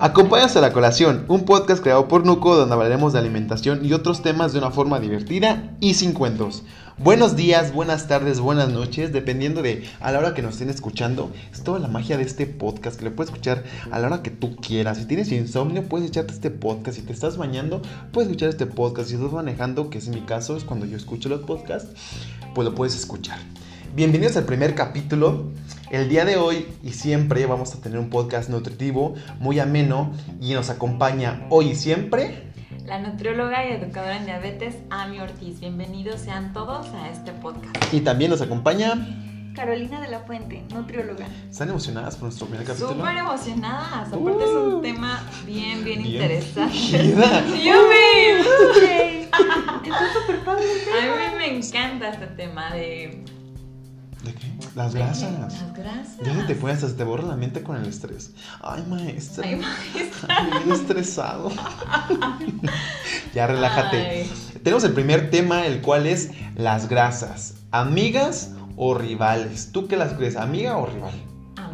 [0.00, 4.22] Acompáñanos a la colación, un podcast creado por Nuco donde hablaremos de alimentación y otros
[4.22, 6.62] temas de una forma divertida y sin cuentos.
[6.98, 11.32] Buenos días, buenas tardes, buenas noches, dependiendo de a la hora que nos estén escuchando.
[11.52, 14.30] Es toda la magia de este podcast que le puedes escuchar a la hora que
[14.30, 14.98] tú quieras.
[14.98, 16.96] Si tienes insomnio, puedes echarte este podcast.
[16.96, 19.08] Si te estás bañando, puedes escuchar este podcast.
[19.08, 21.90] Si estás manejando, que es mi caso, es cuando yo escucho los podcasts,
[22.54, 23.40] pues lo puedes escuchar.
[23.98, 25.50] Bienvenidos al primer capítulo.
[25.90, 30.54] El día de hoy y siempre vamos a tener un podcast nutritivo, muy ameno y
[30.54, 32.44] nos acompaña hoy y siempre
[32.86, 35.58] la nutrióloga y educadora en diabetes, Ami Ortiz.
[35.58, 37.92] Bienvenidos sean todos a este podcast.
[37.92, 41.26] Y también nos acompaña Carolina de la Fuente, nutrióloga.
[41.50, 42.94] ¿Están emocionadas por nuestro primer capítulo?
[42.94, 44.12] Súper emocionadas.
[44.12, 44.80] Aparte es un uh.
[44.80, 46.76] tema bien, bien, interesante.
[47.64, 48.46] ¡Yumi!
[49.82, 50.62] Está súper padre.
[51.02, 53.24] A mí me encanta este tema de
[54.28, 54.46] ¿De qué?
[54.74, 55.32] Las grasas.
[55.40, 56.18] Las grasas.
[56.22, 58.32] Ya se te puede, hasta se te borra la mente con el estrés.
[58.60, 59.46] Ay, maestra.
[59.46, 60.50] Ay, maestra.
[60.50, 61.50] Bien estresado.
[63.34, 64.28] ya relájate.
[64.62, 67.54] Tenemos el primer tema, el cual es las grasas.
[67.70, 69.70] ¿Amigas o rivales?
[69.72, 70.36] ¿Tú qué las crees?
[70.36, 71.27] ¿Amiga o rival?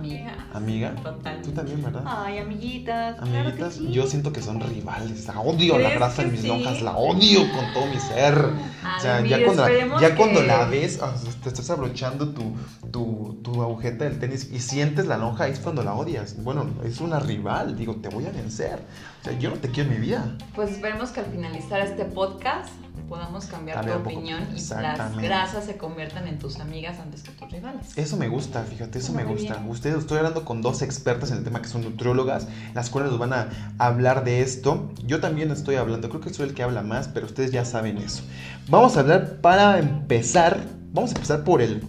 [0.04, 0.48] Amiga.
[0.52, 0.94] ¿Amiga?
[1.02, 1.42] Total.
[1.42, 2.02] Tú también, ¿verdad?
[2.06, 3.18] Ay, amiguitas.
[3.20, 5.26] Amiguitas, yo siento que son rivales.
[5.26, 6.48] La odio la grasa en mis sí?
[6.48, 8.34] lonjas, la odio con todo mi ser.
[8.36, 11.00] o sea, ya cuando, ya cuando la ves,
[11.42, 12.54] te estás abrochando tu,
[12.90, 13.23] tu,
[13.54, 16.42] tu, agujeta del tenis y sientes la lonja, es cuando la odias.
[16.42, 18.80] Bueno, es una rival, digo, te voy a vencer.
[19.20, 20.36] O sea, yo no te quiero en mi vida.
[20.54, 22.70] Pues esperemos que al finalizar este podcast
[23.08, 27.50] podamos cambiar tu opinión y las grasas se conviertan en tus amigas antes que tus
[27.50, 27.96] rivales.
[27.96, 29.62] Eso me gusta, fíjate, eso me gusta.
[29.68, 33.20] Ustedes, estoy hablando con dos expertas en el tema que son nutriólogas, las cuales nos
[33.20, 34.90] van a hablar de esto.
[35.04, 37.98] Yo también estoy hablando, creo que soy el que habla más, pero ustedes ya saben
[37.98, 38.22] eso.
[38.68, 40.58] Vamos a hablar para empezar,
[40.92, 41.80] vamos a empezar por el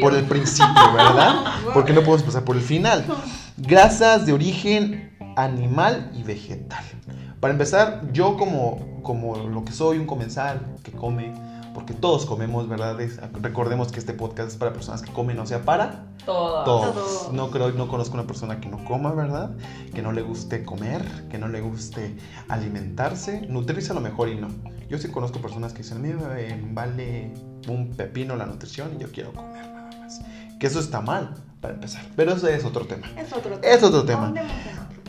[0.00, 1.44] por el principio, ¿verdad?
[1.74, 3.04] Porque no podemos empezar por el final.
[3.56, 6.84] Grasas de origen animal y vegetal.
[7.40, 11.32] Para empezar, yo como, como lo que soy, un comensal que come,
[11.74, 12.98] porque todos comemos, ¿verdad?
[13.40, 16.64] recordemos que este podcast es para personas que comen, o sea, para todos.
[16.64, 17.32] todos.
[17.32, 19.52] No creo, no conozco una persona que no coma, ¿verdad?
[19.94, 22.16] Que no le guste comer, que no le guste
[22.48, 24.48] alimentarse, nutrirse a lo mejor y no.
[24.88, 27.32] Yo sí conozco personas que dicen, a mí me vale
[27.70, 30.20] un pepino la nutrición y yo quiero comer nada más.
[30.58, 32.02] Que eso está mal, para empezar.
[32.16, 33.06] Pero eso es otro tema.
[33.16, 33.74] Es otro tema.
[33.74, 34.32] Es otro tema.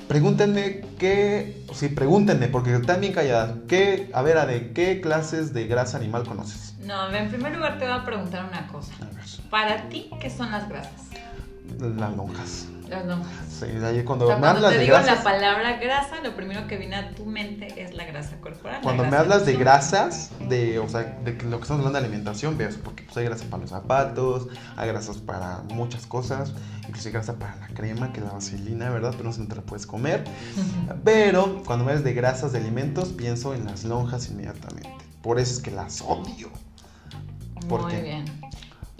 [0.08, 3.54] Pregúntenme qué, sí, pregúntenme, porque están bien calladas.
[3.68, 6.76] ¿Qué, a ver, de qué clases de grasa animal conoces?
[6.80, 8.92] No, en primer lugar te voy a preguntar una cosa.
[9.02, 9.26] A ver.
[9.50, 11.10] Para ti, ¿qué son las grasas?
[11.82, 12.68] Las lonjas.
[12.88, 13.32] Las lonjas.
[13.50, 16.78] Sí, de ahí cuando me hablas te de digo la palabra grasa, lo primero que
[16.78, 18.82] viene a tu mente es la grasa corporal.
[18.84, 22.58] Cuando me hablas de grasas, de, o sea, de lo que estamos hablando de alimentación,
[22.58, 26.54] veas, porque pues, hay grasa para los zapatos, hay grasas para muchas cosas,
[26.88, 29.12] incluso grasa para la crema, que es la vaselina, ¿verdad?
[29.12, 30.24] Pero no se te la puedes comer.
[31.04, 34.92] Pero cuando me hablas de grasas de alimentos, pienso en las lonjas inmediatamente.
[35.22, 36.50] Por eso es que las odio.
[37.68, 38.26] Muy bien.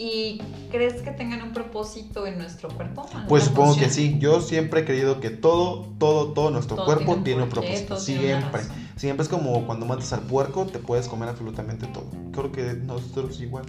[0.04, 0.42] ¿Y
[0.72, 3.08] crees que tengan un propósito en nuestro cuerpo?
[3.30, 4.18] Pues supongo que sí.
[4.18, 8.00] Yo siempre he creído que todo, todo, todo nuestro cuerpo tiene un, propósito.
[8.00, 8.64] Siempre.
[8.96, 12.06] Siempre es como cuando matas al puerco, te puedes comer absolutamente todo.
[12.32, 13.66] Creo que nosotros igual.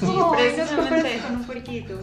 [0.00, 1.98] Sí, oh, precisamente con un puerquito.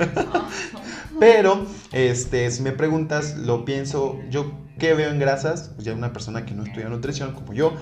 [1.19, 6.13] Pero, este, si me preguntas, lo pienso, yo qué veo en grasas, pues ya una
[6.13, 7.73] persona que no estudia nutrición como yo,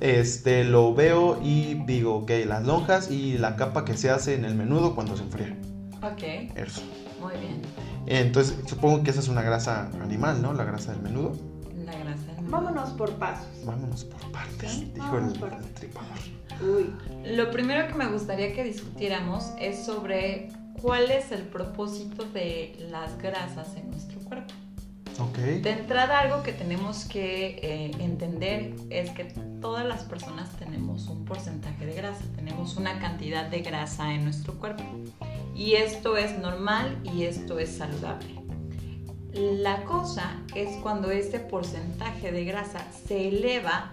[0.00, 4.44] este, lo veo y digo, ok, las lonjas y la capa que se hace en
[4.44, 5.56] el menudo cuando se enfría.
[6.02, 6.22] Ok.
[6.54, 6.82] Eso.
[7.20, 7.62] Muy bien.
[8.06, 10.52] Entonces, supongo que esa es una grasa animal, ¿no?
[10.52, 11.32] La grasa del menudo.
[11.84, 12.50] La grasa del menudo.
[12.50, 13.46] Vámonos por pasos.
[13.64, 15.50] Vámonos por partes, dijo el, por...
[15.74, 16.35] tripador.
[16.60, 16.92] Uy.
[17.24, 20.48] Lo primero que me gustaría que discutiéramos es sobre
[20.80, 24.54] cuál es el propósito de las grasas en nuestro cuerpo.
[25.34, 29.24] De entrada, algo que tenemos que eh, entender es que
[29.62, 34.58] todas las personas tenemos un porcentaje de grasa, tenemos una cantidad de grasa en nuestro
[34.58, 34.84] cuerpo.
[35.54, 38.28] Y esto es normal y esto es saludable.
[39.32, 43.90] La cosa es cuando este porcentaje de grasa se eleva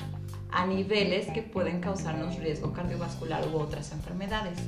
[0.54, 4.60] a niveles que pueden causarnos riesgo cardiovascular u otras enfermedades.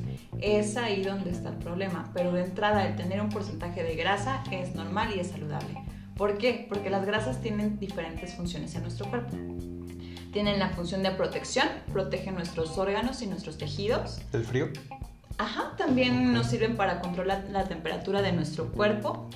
[0.42, 2.10] Es ahí donde está el problema.
[2.14, 5.76] Pero de entrada, el tener un porcentaje de grasa es normal y es saludable.
[6.18, 6.66] ¿Por qué?
[6.68, 9.36] Porque las grasas tienen diferentes funciones en nuestro cuerpo.
[10.34, 14.22] Tienen la función de protección, protegen nuestros órganos y nuestros tejidos.
[14.34, 14.70] ¿El frío?
[15.38, 19.30] Ajá, también nos sirven para controlar la temperatura de nuestro cuerpo,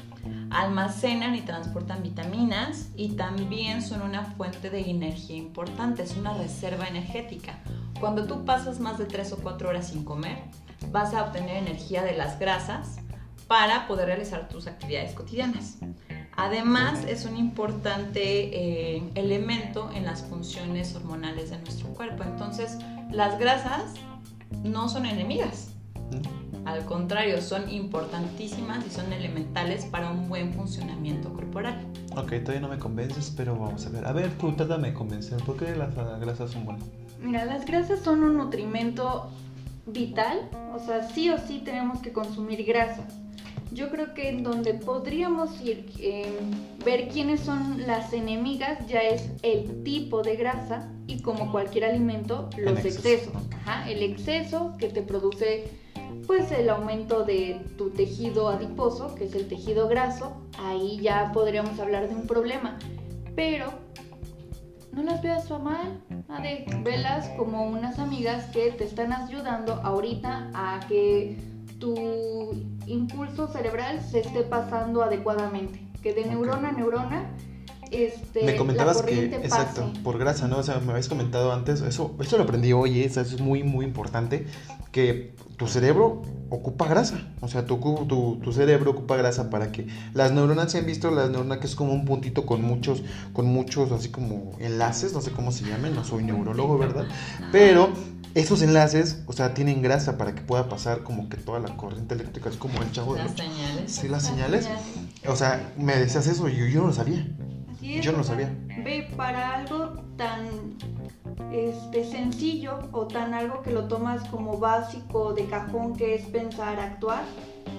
[0.51, 6.87] almacenan y transportan vitaminas y también son una fuente de energía importante, es una reserva
[6.87, 7.59] energética.
[7.99, 10.39] Cuando tú pasas más de 3 o 4 horas sin comer,
[10.91, 12.97] vas a obtener energía de las grasas
[13.47, 15.77] para poder realizar tus actividades cotidianas.
[16.37, 22.23] Además, es un importante eh, elemento en las funciones hormonales de nuestro cuerpo.
[22.23, 22.77] Entonces,
[23.11, 23.95] las grasas
[24.63, 25.71] no son enemigas.
[26.65, 31.85] Al contrario, son importantísimas y son elementales para un buen funcionamiento corporal.
[32.15, 34.05] Ok, todavía no me convences, pero vamos a ver.
[34.05, 35.41] A ver, tú trátame de convencer.
[35.43, 36.83] ¿Por qué las grasas son buenas?
[37.21, 39.29] Mira, las grasas son un nutrimento
[39.85, 40.49] vital.
[40.75, 43.13] O sea, sí o sí tenemos que consumir grasas
[43.71, 46.39] yo creo que en donde podríamos ir eh,
[46.83, 52.49] ver quiénes son las enemigas ya es el tipo de grasa y como cualquier alimento
[52.57, 53.33] los excesos.
[53.87, 55.69] el exceso que te produce
[56.29, 61.79] pues el aumento de tu tejido adiposo, que es el tejido graso, ahí ya podríamos
[61.79, 62.77] hablar de un problema.
[63.35, 63.73] Pero
[64.91, 70.81] no las veas mal, Ade, velas como unas amigas que te están ayudando ahorita a
[70.87, 71.35] que
[71.79, 71.95] tu
[72.85, 77.35] impulso cerebral se esté pasando adecuadamente, que de neurona a neurona
[77.91, 80.57] este, me comentabas que, exacto, por grasa, ¿no?
[80.57, 83.85] O sea, me habéis comentado antes, eso, eso lo aprendí hoy, eso es muy, muy
[83.85, 84.45] importante,
[84.91, 87.77] que tu cerebro ocupa grasa, o sea, tu,
[88.07, 91.67] tu, tu, cerebro ocupa grasa para que las neuronas, se han visto las neuronas que
[91.67, 93.03] es como un puntito con muchos,
[93.33, 97.07] con muchos, así como enlaces, no sé cómo se llaman, no soy neurólogo, ¿verdad?
[97.51, 97.89] Pero
[98.35, 102.15] esos enlaces, o sea, tienen grasa para que pueda pasar como que toda la corriente
[102.15, 103.23] eléctrica, es como el chavo de...
[103.23, 103.91] Las señales.
[103.91, 104.69] Sí, las señales.
[105.27, 107.27] O sea, me decías eso y yo, yo no lo sabía.
[107.79, 108.53] Así es, yo no lo sabía.
[108.83, 110.75] Ve, para algo tan
[111.53, 116.77] este, sencillo o tan algo que lo tomas como básico de cajón que es pensar,
[116.77, 117.23] actuar,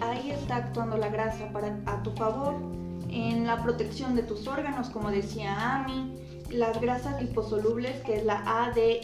[0.01, 2.55] ahí está actuando la grasa para, a tu favor
[3.11, 6.15] en la protección de tus órganos, como decía Ami,
[6.51, 9.03] las grasas liposolubles, que es la A, D,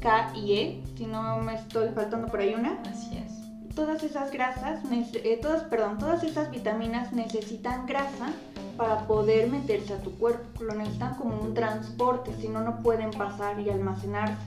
[0.00, 2.80] K y E, si no me estoy faltando por ahí una.
[2.90, 3.74] Así es.
[3.74, 8.32] Todas esas grasas, eh, todas, perdón, todas esas vitaminas necesitan grasa
[8.80, 10.64] para poder meterse a tu cuerpo.
[10.64, 14.42] Lo necesitan como un transporte, si no, no pueden pasar y almacenarse.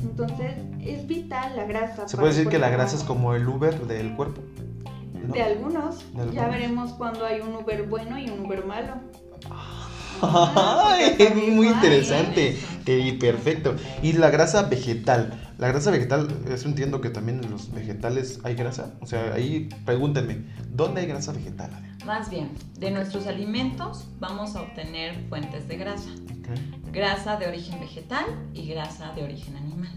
[0.00, 2.06] Entonces, es vital la grasa.
[2.06, 4.40] ¿Se puede decir que la grasa es como el Uber del cuerpo?
[5.32, 6.04] De algunos.
[6.32, 8.94] Ya veremos cuando hay un Uber bueno y un Uber malo.
[10.22, 11.16] Ay,
[11.52, 12.56] muy interesante.
[12.86, 13.74] Y perfecto.
[14.00, 15.45] Y la grasa vegetal.
[15.58, 18.92] La grasa vegetal, eso entiendo que también en los vegetales hay grasa.
[19.00, 21.70] O sea, ahí pregúntenme, ¿dónde hay grasa vegetal?
[22.04, 26.10] Más bien, de nuestros alimentos vamos a obtener fuentes de grasa.
[26.92, 29.92] Grasa de origen vegetal y grasa de origen animal.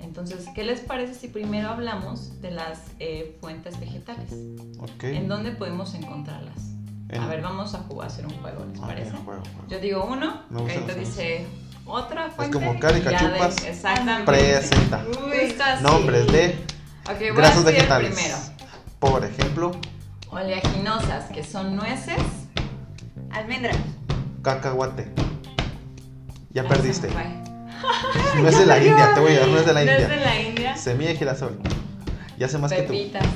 [0.00, 4.32] Entonces, ¿qué les parece si primero hablamos de las eh, fuentes vegetales?
[5.02, 6.72] ¿En dónde podemos encontrarlas?
[7.18, 9.12] A ver, vamos a jugar, a hacer un juego, ¿les parece?
[9.68, 10.42] Yo digo uno,
[10.86, 11.46] te dice
[11.86, 12.58] otra fuente.
[12.58, 13.64] Es como caricachupas.
[13.64, 14.30] Exactamente.
[14.30, 15.04] Presenta.
[15.80, 16.58] Nombres de
[17.10, 18.14] okay, grasas vegetales.
[18.14, 18.36] Primero.
[18.98, 19.72] Por ejemplo.
[20.30, 22.18] Oleaginosas, que son nueces.
[23.30, 23.76] Almendras.
[24.42, 25.12] Cacahuate.
[26.50, 27.08] Ya perdiste.
[28.36, 29.98] No es de la India, te voy a dar, no es de la India.
[29.98, 30.76] No es de la India.
[30.76, 31.58] Semilla de girasol.
[32.38, 32.92] Ya sé más que tú.
[32.92, 33.26] Pepitas.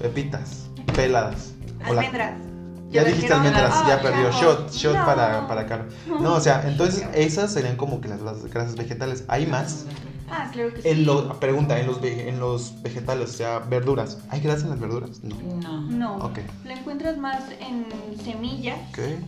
[0.00, 0.66] Pepitas.
[0.94, 1.52] Peladas.
[1.84, 2.49] Almendras.
[2.90, 4.30] Ya dijiste almendras, ya perdió.
[4.32, 5.84] Shot, shot para, para Caro.
[6.20, 8.20] No, o sea, entonces esas serían como que las,
[8.50, 9.24] grasas vegetales.
[9.28, 9.86] ¿Hay más?
[10.28, 10.88] Ah, claro que sí.
[10.88, 14.18] En lo, pregunta, en los, en los vegetales, o sea, verduras.
[14.28, 15.22] ¿Hay grasa en las verduras?
[15.22, 15.36] No.
[15.62, 15.80] No.
[15.82, 16.16] No.
[16.26, 16.44] Okay.
[16.64, 17.86] La encuentras más en
[18.24, 18.78] semillas.
[18.90, 19.24] Okay.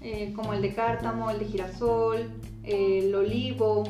[0.00, 2.30] Eh, como el de cártamo, el de girasol,
[2.64, 3.84] el olivo.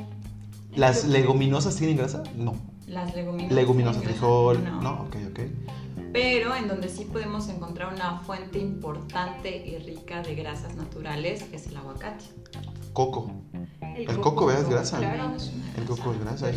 [0.75, 2.22] ¿Las leguminosas tienen grasa?
[2.37, 2.56] No.
[2.87, 3.52] Las leguminosas.
[3.56, 4.62] Leguminosas, frijol.
[4.62, 4.82] No.
[4.82, 5.40] no, ok, ok
[6.14, 11.66] pero en donde sí podemos encontrar una fuente importante y rica de grasas naturales es
[11.66, 12.25] el aguacate.
[12.92, 13.33] Coco.
[13.97, 14.61] El, coco, ¿ves?
[14.61, 14.99] Es grasa.
[14.99, 15.33] Claro,
[15.76, 16.52] el coco es grasa.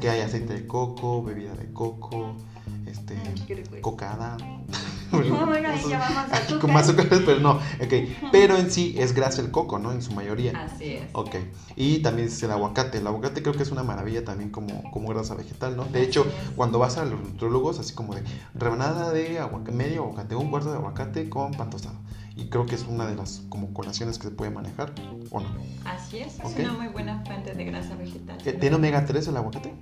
[0.00, 2.36] Que hay aceite de coco, bebida de coco,
[2.86, 3.16] este,
[3.80, 4.36] cocada.
[5.12, 6.58] no, bueno, ahí ya vamos a azúcar.
[6.60, 7.52] Como azúcares, pero no.
[7.52, 8.30] Ok.
[8.32, 9.92] Pero en sí es grasa el coco, ¿no?
[9.92, 10.52] En su mayoría.
[10.64, 11.04] Así es.
[11.12, 11.36] Ok.
[11.76, 12.98] Y también es el aguacate.
[12.98, 15.84] El aguacate creo que es una maravilla también como, como grasa vegetal, ¿no?
[15.84, 18.22] De hecho, cuando vas a los nutrólogos, así como de
[18.54, 21.96] rebanada de aguacate, medio aguacate, un cuarto de aguacate con pan tostado.
[22.36, 24.92] Y creo que es una de las como colaciones que se puede manejar,
[25.30, 25.48] ¿o no?
[25.86, 28.36] Así es, es una muy buena fuente de grasa vegetal.
[28.36, 29.72] ¿Tiene omega 3 el aguacate?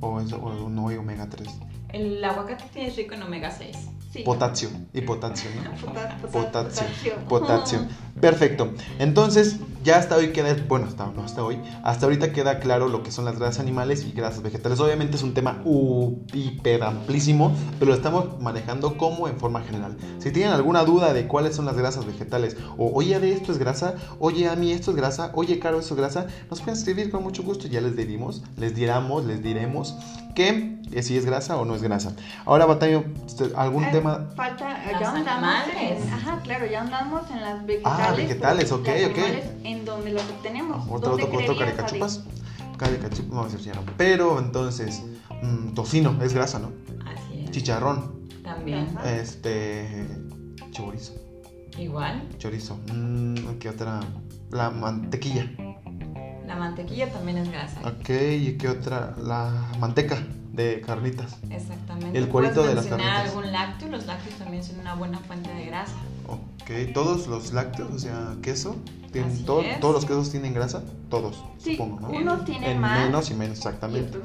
[0.00, 1.48] ¿O, es, o no hay omega 3?
[1.88, 3.76] El aguacate tiene rico en omega 6.
[4.24, 6.28] Potasio y potasio, ¿no?
[6.32, 6.86] potasio.
[7.28, 7.80] Potasio.
[8.20, 8.72] Perfecto.
[8.98, 13.02] Entonces, ya hasta hoy queda, bueno, hasta, no hasta hoy, hasta ahorita queda claro lo
[13.02, 14.80] que son las grasas animales y grasas vegetales.
[14.80, 15.62] Obviamente es un tema
[16.32, 19.96] hiper amplísimo, pero lo estamos manejando como en forma general.
[20.18, 23.58] Si tienen alguna duda de cuáles son las grasas vegetales, o oye, de esto es
[23.58, 27.10] grasa, oye, a mí esto es grasa, oye, Caro, esto es grasa, nos pueden escribir
[27.10, 27.68] con mucho gusto.
[27.68, 29.94] Ya les diremos, les diramos, les diremos
[30.34, 32.14] que si es grasa o no es grasa.
[32.44, 33.04] Ahora, Batalla,
[33.56, 34.28] ¿algún eh, tema?
[34.34, 38.08] Falta, ya andamos en, ajá, claro, ya andamos en las vegetales.
[38.08, 39.18] Ah, vegetales, ok, ok.
[39.64, 40.86] En donde los obtenemos.
[40.90, 42.24] Otro, otro, otro caricachupas.
[42.76, 43.82] Caricachupas, no, a decir no.
[43.96, 45.02] Pero entonces,
[45.42, 46.72] mmm, tocino es grasa, ¿no?
[47.04, 47.50] Así es.
[47.50, 48.28] Chicharrón.
[48.42, 48.88] También.
[49.04, 50.06] Este,
[50.70, 51.14] chorizo.
[51.76, 52.28] Igual.
[52.38, 52.78] Chorizo.
[52.92, 54.00] Mmm, ¿Qué otra?
[54.50, 55.50] La mantequilla.
[56.46, 57.80] La mantequilla también es grasa.
[57.84, 59.14] Ok, ¿y qué otra?
[59.22, 60.16] La manteca
[60.58, 61.36] de carnitas.
[61.50, 62.18] Exactamente.
[62.18, 63.28] El cuerito de las carnitas.
[63.28, 63.88] algún lácteo?
[63.88, 65.94] Los lácteos también son una buena fuente de grasa.
[66.26, 68.74] Ok, todos los lácteos, o sea, queso,
[69.12, 72.08] tienen, todos los quesos tienen grasa, todos, sí, supongo, ¿no?
[72.08, 73.06] Unos tienen más.
[73.06, 74.18] Menos y menos, exactamente.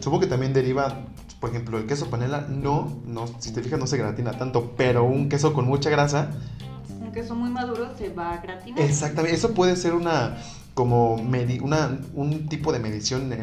[0.00, 1.00] Supongo que también deriva,
[1.40, 5.04] por ejemplo, el queso panela, no, no, si te fijas, no se gratina tanto, pero
[5.04, 6.30] un queso con mucha grasa.
[7.00, 8.80] Un queso muy maduro se va a gratinar.
[8.80, 10.36] Exactamente, eso puede ser una
[10.74, 13.40] como una, un tipo de medición en,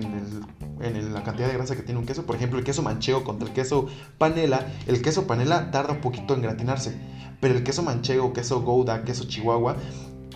[0.81, 2.25] el, en la cantidad de grasa que tiene un queso.
[2.25, 4.67] Por ejemplo, el queso manchego contra el queso panela.
[4.85, 6.93] El queso panela tarda un poquito en gratinarse,
[7.39, 9.77] pero el queso manchego, queso gouda, queso chihuahua,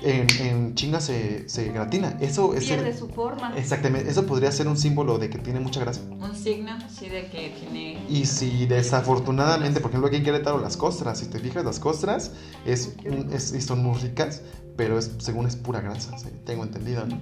[0.03, 2.17] en, en chinga se, se, gratina.
[2.19, 3.53] Eso es Pierde su forma.
[3.55, 4.09] Exactamente.
[4.09, 6.01] Eso podría ser un símbolo de que tiene mucha grasa.
[6.09, 8.03] Un signo, sí, de que tiene.
[8.09, 12.31] Y si desafortunadamente, por ejemplo, aquí en Querétaro, las costras, si te fijas, las costras
[12.65, 12.95] es,
[13.31, 14.41] es, son muy ricas,
[14.75, 17.19] pero es, según es pura grasa, tengo entendido, ¿no?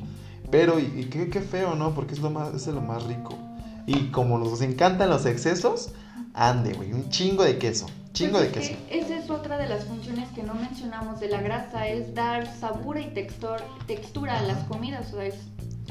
[0.52, 1.96] Pero, y, qué, qué, feo, ¿no?
[1.96, 3.38] Porque es lo más, es lo más rico.
[3.88, 5.92] Y como nos encantan los excesos,
[6.34, 7.88] ande, güey, un chingo de queso.
[8.14, 8.74] Chingo pues de queso.
[8.90, 13.08] Es otra de las funciones que no mencionamos de la grasa, es dar sabor y
[13.14, 15.12] textor, textura a las comidas.
[15.14, 15.36] O sea, es,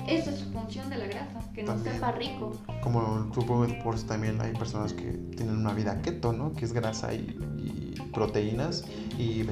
[0.07, 2.57] esa es su función de la grasa, que no sepa rico.
[2.83, 5.05] Como supongo que por también hay personas que
[5.37, 6.53] tienen una vida keto, ¿no?
[6.53, 8.85] Que es grasa y, proteínas
[9.19, 9.43] y,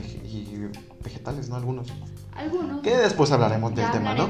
[1.02, 1.56] vegetales, ¿no?
[1.56, 1.88] Algunos.
[2.34, 2.82] Algunos.
[2.82, 4.28] Que después hablaremos del tema, ¿no?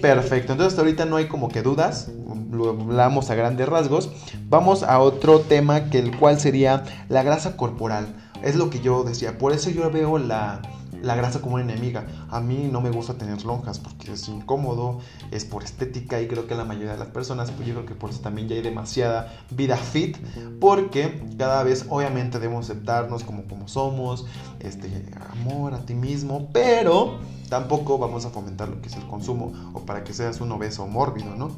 [0.00, 2.10] Perfecto, entonces ahorita no hay como que dudas,
[2.50, 4.10] lo hablamos a grandes rasgos.
[4.48, 8.14] Vamos a otro tema que el cual sería la grasa corporal.
[8.44, 10.60] Es lo que yo decía, por eso yo veo la,
[11.00, 12.06] la grasa como una enemiga.
[12.28, 16.46] A mí no me gusta tener lonjas porque es incómodo, es por estética y creo
[16.46, 18.60] que la mayoría de las personas, pues yo creo que por eso también ya hay
[18.60, 20.18] demasiada vida fit,
[20.60, 24.26] porque cada vez obviamente debemos aceptarnos como, como somos,
[24.60, 29.52] este, amor a ti mismo, pero tampoco vamos a fomentar lo que es el consumo
[29.72, 31.50] o para que seas un obeso mórbido, ¿no?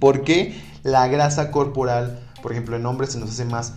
[0.00, 3.74] Porque la grasa corporal, por ejemplo, en hombres se nos hace más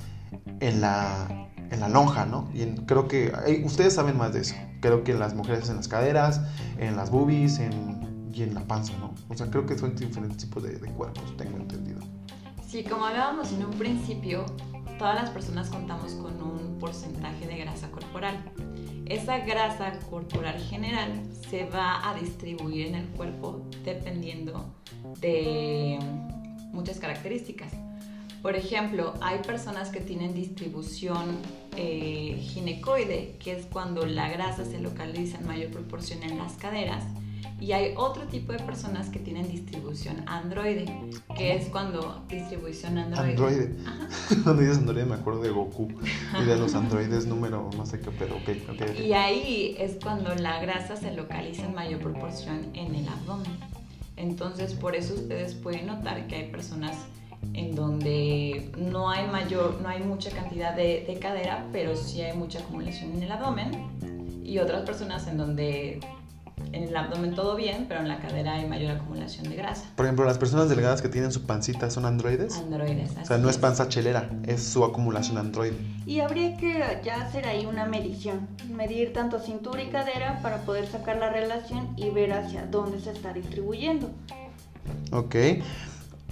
[0.60, 2.50] en la, en la lonja, ¿no?
[2.54, 3.32] Y creo que
[3.64, 4.56] ustedes saben más de eso.
[4.82, 6.42] Creo que en las mujeres en las caderas,
[6.78, 9.14] en las boobies en, y en la panza, ¿no?
[9.28, 12.00] O sea, creo que son diferentes tipos de, de cuerpos, tengo entendido.
[12.68, 14.46] Sí, como hablábamos en un principio,
[14.98, 18.38] todas las personas contamos con un porcentaje de grasa corporal.
[19.06, 24.76] Esa grasa corporal general se va a distribuir en el cuerpo dependiendo
[25.20, 25.98] de
[26.72, 27.74] muchas características.
[28.42, 31.38] Por ejemplo, hay personas que tienen distribución
[31.76, 37.04] eh, ginecoide, que es cuando la grasa se localiza en mayor proporción en las caderas,
[37.60, 40.86] y hay otro tipo de personas que tienen distribución androide,
[41.36, 43.32] que es cuando distribución androide.
[43.32, 43.76] Androide.
[44.44, 45.90] Cuando dices androide me acuerdo de Goku
[46.40, 49.00] y de los androides número no sé qué, pero ok, ok.
[49.00, 53.52] Y ahí es cuando la grasa se localiza en mayor proporción en el abdomen.
[54.16, 56.96] Entonces, por eso ustedes pueden notar que hay personas
[57.54, 62.36] en donde no hay mayor, no hay mucha cantidad de, de cadera, pero sí hay
[62.36, 64.42] mucha acumulación en el abdomen.
[64.44, 66.00] Y otras personas en donde
[66.72, 69.86] en el abdomen todo bien, pero en la cadera hay mayor acumulación de grasa.
[69.96, 72.58] Por ejemplo, las personas delgadas que tienen su pancita son androides.
[72.58, 73.12] Androides.
[73.22, 75.78] O sea, no es panza chelera, es su acumulación androide.
[76.06, 80.88] Y habría que ya hacer ahí una medición, medir tanto cintura y cadera para poder
[80.88, 84.10] sacar la relación y ver hacia dónde se está distribuyendo.
[85.12, 85.36] Ok.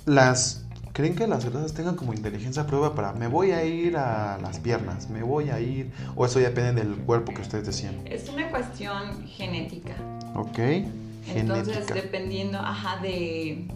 [0.06, 0.67] Las
[0.98, 4.60] ¿Creen que las grasas tengan como inteligencia prueba para me voy a ir a las
[4.60, 8.02] piernas, me voy a ir, o eso ya depende del cuerpo que ustedes decían?
[8.06, 9.96] Es una cuestión genética.
[10.34, 10.58] Ok.
[11.36, 13.68] Entonces, dependiendo, ajá, de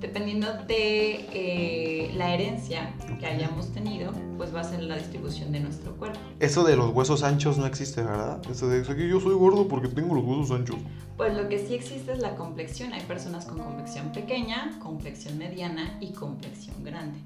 [0.00, 5.60] dependiendo de eh, la herencia que hayamos tenido, pues va a ser la distribución de
[5.60, 6.18] nuestro cuerpo.
[6.40, 8.40] Eso de los huesos anchos no existe, ¿verdad?
[8.50, 10.76] Eso de que yo soy gordo porque tengo los huesos anchos.
[11.16, 12.92] Pues lo que sí existe es la complexión.
[12.92, 17.18] Hay personas con complexión pequeña, complexión mediana y complexión grande.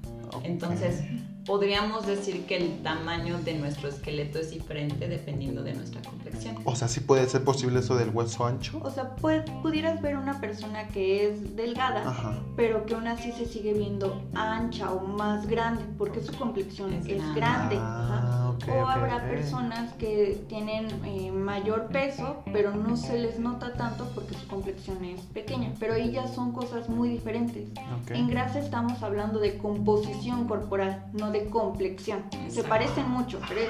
[0.43, 1.03] Entonces,
[1.45, 6.55] podríamos decir que el tamaño de nuestro esqueleto es diferente dependiendo de nuestra complexión.
[6.63, 8.79] O sea, sí puede ser posible eso del hueso ancho.
[8.83, 13.73] O sea, pudieras ver una persona que es delgada, pero que aún así se sigue
[13.73, 17.77] viendo ancha o más grande, porque su complexión es, grande.
[17.79, 24.09] Ah, o habrá personas que tienen eh, mayor peso, pero no se les nota tanto
[24.15, 25.73] porque su complexión es pequeña.
[25.79, 27.67] Pero ahí ya son cosas muy diferentes.
[28.09, 32.23] En grasa estamos hablando de composición corporal, no de complexión.
[32.47, 33.69] Se parecen mucho, pero es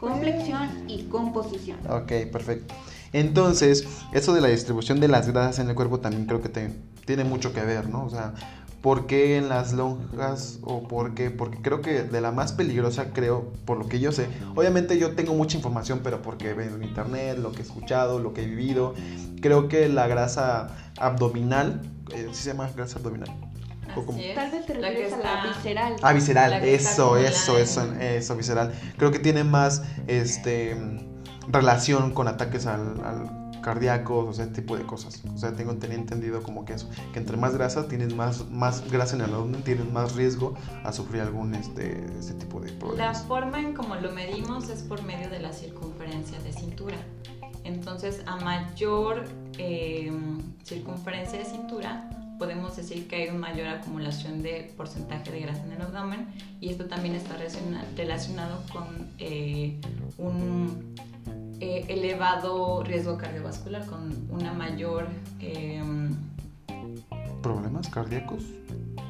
[0.00, 1.78] complexión y composición.
[1.88, 2.74] Ok, perfecto.
[3.12, 6.70] Entonces, eso de la distribución de las grasas en el cuerpo también creo que te,
[7.04, 8.04] tiene mucho que ver, ¿no?
[8.04, 8.34] O sea,
[8.80, 11.30] ¿por qué en las lonjas o por qué?
[11.30, 15.14] Porque creo que de la más peligrosa, creo, por lo que yo sé, obviamente yo
[15.14, 18.46] tengo mucha información, pero porque veo en internet, lo que he escuchado, lo que he
[18.46, 18.94] vivido,
[19.40, 21.82] creo que la grasa abdominal,
[22.14, 23.51] eh, ¿sí se llama grasa abdominal?
[24.34, 25.96] Tal vez te refieres a la visceral.
[26.02, 28.72] Ah, visceral, eso, eso, eso, eso, visceral.
[28.96, 30.76] Creo que tiene más este
[31.48, 35.22] relación con ataques al, cardíacos, o sea, este tipo de cosas.
[35.32, 39.14] O sea, tengo entendido como que eso, que entre más grasa tienes más, más grasa
[39.14, 43.20] en el abdomen, tienes más riesgo a sufrir algún este, este tipo de problemas.
[43.20, 46.96] La forma en como lo medimos es por medio de la circunferencia de cintura.
[47.64, 49.26] Entonces, a mayor
[49.58, 50.12] eh,
[50.64, 52.10] circunferencia de cintura,
[52.42, 56.26] podemos decir que hay una mayor acumulación de porcentaje de grasa en el abdomen
[56.60, 57.36] y esto también está
[57.96, 59.80] relacionado con eh,
[60.18, 60.92] un
[61.60, 65.06] eh, elevado riesgo cardiovascular, con una mayor...
[65.38, 66.16] Em,
[67.42, 68.42] ¿Problemas cardíacos?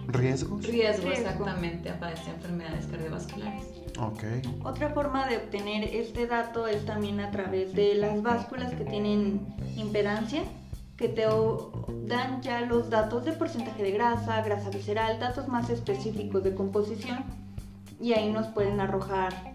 [0.09, 0.67] ¿Riesgos?
[0.67, 3.65] Riesgo, exactamente, a padecer enfermedades cardiovasculares.
[3.99, 4.25] Ok.
[4.63, 9.41] Otra forma de obtener este dato es también a través de las básculas que tienen
[9.79, 10.43] impedancia
[11.03, 11.27] que te
[12.07, 17.25] dan ya los datos de porcentaje de grasa, grasa visceral, datos más específicos de composición
[18.01, 19.53] y ahí nos pueden arrojar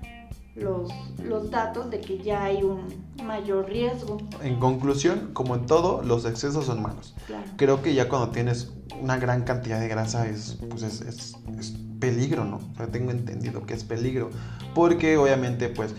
[0.55, 0.91] los,
[1.23, 2.87] los datos de que ya hay un
[3.23, 4.17] mayor riesgo.
[4.43, 7.15] En conclusión, como en todo, los excesos son malos.
[7.55, 11.71] Creo que ya cuando tienes una gran cantidad de grasa es, pues es, es, es
[11.99, 12.57] peligro, ¿no?
[12.57, 14.31] O sea, tengo entendido que es peligro.
[14.75, 15.95] Porque obviamente, pues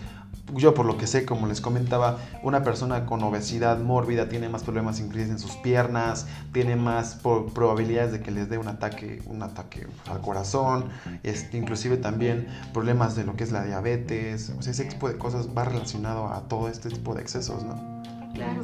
[0.55, 4.63] yo por lo que sé, como les comentaba, una persona con obesidad mórbida tiene más
[4.63, 9.43] problemas incluso en sus piernas, tiene más probabilidades de que les dé un ataque, un
[9.43, 10.85] ataque al corazón,
[11.23, 15.17] este, inclusive también problemas de lo que es la diabetes, o sea, ese tipo de
[15.17, 17.99] cosas va relacionado a todo este tipo de excesos, ¿no?
[18.33, 18.63] Claro.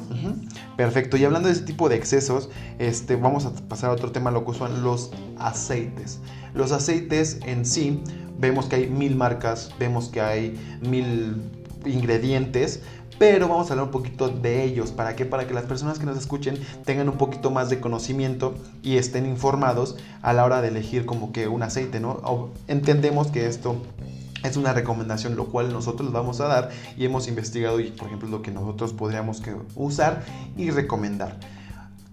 [0.77, 1.17] Perfecto.
[1.17, 4.45] Y hablando de ese tipo de excesos, este, vamos a pasar a otro tema, lo
[4.45, 6.19] que son los aceites.
[6.53, 8.01] Los aceites en sí,
[8.39, 11.41] vemos que hay mil marcas, vemos que hay mil
[11.85, 12.81] ingredientes,
[13.17, 14.91] pero vamos a hablar un poquito de ellos.
[14.91, 15.25] ¿Para qué?
[15.25, 19.25] Para que las personas que nos escuchen tengan un poquito más de conocimiento y estén
[19.25, 22.49] informados a la hora de elegir como que un aceite, ¿no?
[22.67, 23.77] entendemos que esto
[24.43, 28.29] es una recomendación lo cual nosotros vamos a dar y hemos investigado y por ejemplo
[28.29, 30.23] lo que nosotros podríamos que usar
[30.57, 31.39] y recomendar.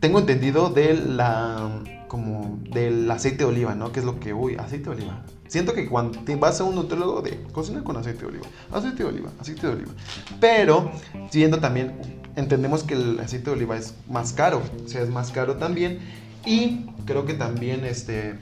[0.02, 3.92] Tengo entendido de la como del aceite de oliva, ¿no?
[3.92, 5.22] Que es lo que, uy, aceite de oliva.
[5.46, 9.08] Siento que cuando vas a un nutriólogo de cocina con aceite de oliva, aceite de
[9.08, 9.92] oliva, aceite de oliva.
[10.40, 10.90] Pero,
[11.30, 11.92] siendo también,
[12.34, 16.00] entendemos que el aceite de oliva es más caro, o sea, es más caro también.
[16.44, 18.34] Y creo que también este,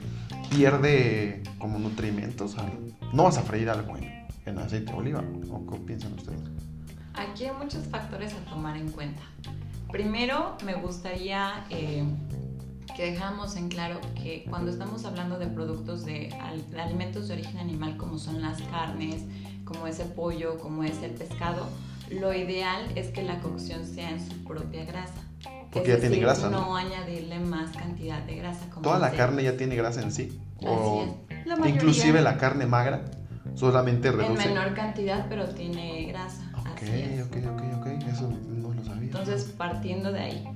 [0.49, 2.55] pierde como nutrimentos.
[3.13, 6.41] No vas a freír algo en, en aceite de oliva, ¿o qué piensan ustedes?
[7.13, 9.21] Aquí hay muchos factores a tomar en cuenta.
[9.91, 12.03] Primero, me gustaría eh,
[12.95, 16.33] que dejamos en claro que cuando estamos hablando de productos de,
[16.77, 19.23] alimentos de origen animal como son las carnes,
[19.65, 21.67] como es el pollo, como es el pescado,
[22.09, 25.13] lo ideal es que la cocción sea en su propia grasa.
[25.71, 26.49] Porque ya tiene grasa.
[26.49, 28.65] No, no añadirle más cantidad de grasa.
[28.81, 30.39] Toda la carne ya tiene grasa en sí.
[30.61, 31.05] O
[31.65, 33.05] inclusive la carne magra
[33.55, 34.43] solamente reduce.
[34.43, 36.51] En menor cantidad, pero tiene grasa.
[36.59, 36.81] Ok,
[37.25, 37.87] ok, ok, ok.
[38.07, 38.29] Eso.
[39.11, 40.47] Entonces, partiendo de ahí.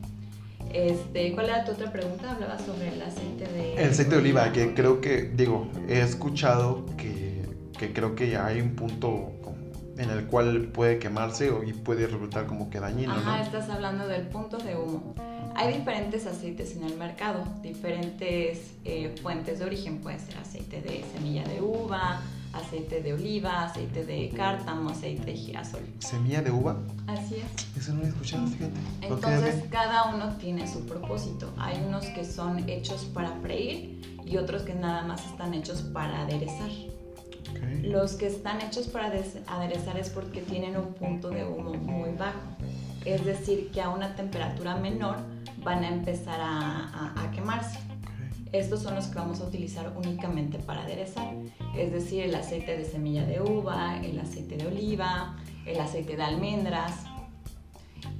[0.74, 2.32] Este, ¿Cuál era tu otra pregunta?
[2.32, 3.76] Hablaba sobre el aceite de...
[3.76, 7.44] El aceite de oliva, que creo que, digo, he escuchado que,
[7.78, 9.32] que creo que ya hay un punto
[9.98, 14.24] en el cual puede quemarse y puede resultar como que dañino, Ajá, estás hablando del
[14.28, 15.16] punto de humo.
[15.56, 21.06] Hay diferentes aceites en el mercado, diferentes eh, fuentes de origen, puede ser aceite de
[21.14, 22.22] semilla de uva,
[22.56, 25.82] aceite de oliva, aceite de cártamo, aceite de girasol.
[26.00, 26.78] ¿Semilla de uva?
[27.08, 27.78] Así es.
[27.78, 28.80] Eso no lo he escuchado, fíjate.
[29.02, 31.54] Entonces, cada uno tiene su propósito.
[31.58, 36.22] Hay unos que son hechos para freír y otros que nada más están hechos para
[36.22, 36.70] aderezar.
[37.84, 39.14] Los que están hechos para
[39.48, 42.40] aderezar es porque tienen un punto de humo muy bajo.
[43.06, 45.18] Es decir, que a una temperatura menor
[45.64, 47.80] van a empezar a, quemarse.
[48.60, 51.34] Estos son los que vamos a utilizar únicamente para aderezar,
[51.76, 56.24] es decir, el aceite de semilla de uva, el aceite de oliva, el aceite de
[56.24, 57.06] almendras.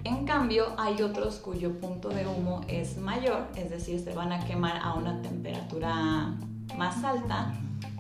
[0.04, 4.46] En cambio, hay otros cuyo punto de humo es mayor, es decir, se van a
[4.46, 6.36] quemar a una temperatura
[6.78, 7.54] más alta,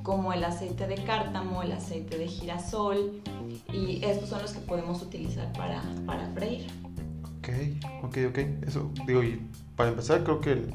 [0.03, 3.21] como el aceite de cártamo, el aceite de girasol,
[3.73, 6.67] y estos son los que podemos utilizar para, para freír.
[7.37, 7.49] Ok,
[8.03, 8.37] ok, ok.
[8.67, 9.41] Eso, digo, y
[9.75, 10.73] para empezar, creo que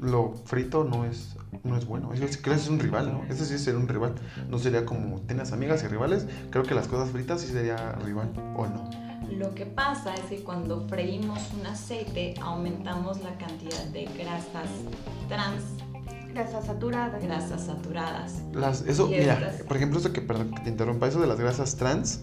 [0.00, 2.12] lo frito no es, no es bueno.
[2.12, 3.24] Es, creo que es un rival, ¿no?
[3.28, 4.14] Ese sí sería un rival.
[4.48, 6.26] No sería como tienes amigas y rivales.
[6.50, 8.90] Creo que las cosas fritas sí sería rival, ¿o no?
[9.30, 14.68] Lo que pasa es que cuando freímos un aceite aumentamos la cantidad de grasas
[15.28, 15.62] trans.
[16.32, 17.22] Grasas saturadas.
[17.22, 18.42] Grasas saturadas.
[18.52, 21.76] Las, eso, mira, por ejemplo, eso que, perdón, que te interrumpa, eso de las grasas
[21.76, 22.20] trans,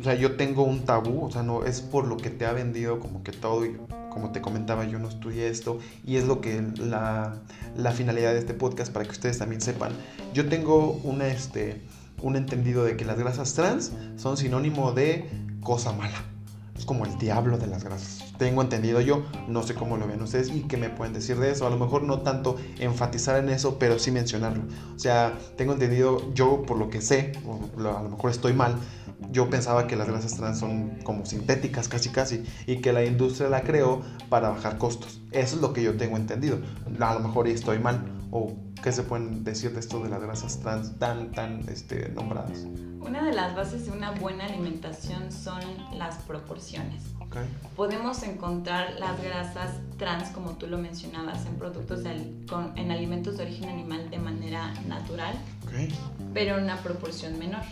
[0.00, 2.52] o sea, yo tengo un tabú, o sea, no es por lo que te ha
[2.52, 3.78] vendido como que todo, y
[4.14, 7.34] como te comentaba, yo no estudié esto, y es lo que la,
[7.76, 9.92] la finalidad de este podcast para que ustedes también sepan.
[10.32, 11.82] Yo tengo una, este,
[12.22, 15.28] un entendido de que las grasas trans son sinónimo de
[15.60, 16.16] cosa mala.
[16.78, 18.32] Es como el diablo de las grasas.
[18.36, 21.50] Tengo entendido yo, no sé cómo lo ven ustedes y qué me pueden decir de
[21.50, 21.66] eso.
[21.66, 24.64] A lo mejor no tanto enfatizar en eso, pero sí mencionarlo.
[24.94, 28.76] O sea, tengo entendido yo por lo que sé, o a lo mejor estoy mal,
[29.30, 33.48] yo pensaba que las grasas trans son como sintéticas casi casi y que la industria
[33.48, 35.20] la creó para bajar costos.
[35.32, 36.58] Eso es lo que yo tengo entendido.
[37.00, 40.60] A lo mejor estoy mal o qué se pueden decir de esto de las grasas
[40.60, 42.66] trans tan tan este, nombradas.
[43.00, 45.60] Una de las bases de una buena alimentación son
[45.92, 47.02] las proporciones.
[47.76, 53.68] Podemos encontrar las grasas trans, como tú lo mencionabas, en productos en alimentos de origen
[53.68, 55.34] animal de manera natural,
[56.32, 57.62] pero en una proporción menor.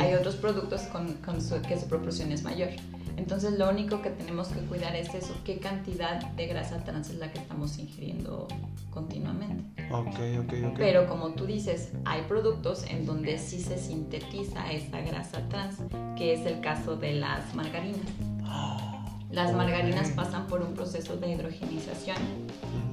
[0.00, 1.18] Hay otros productos con,
[1.62, 2.70] que su proporción es mayor.
[3.16, 7.16] Entonces lo único que tenemos que cuidar es eso, qué cantidad de grasa trans es
[7.16, 8.48] la que estamos ingiriendo
[8.90, 9.64] continuamente.
[10.76, 15.76] Pero como tú dices, hay productos en donde sí se sintetiza esa grasa trans,
[16.16, 18.00] que es el caso de las margarinas.
[19.30, 22.16] Las margarinas pasan por un proceso de hidrogenización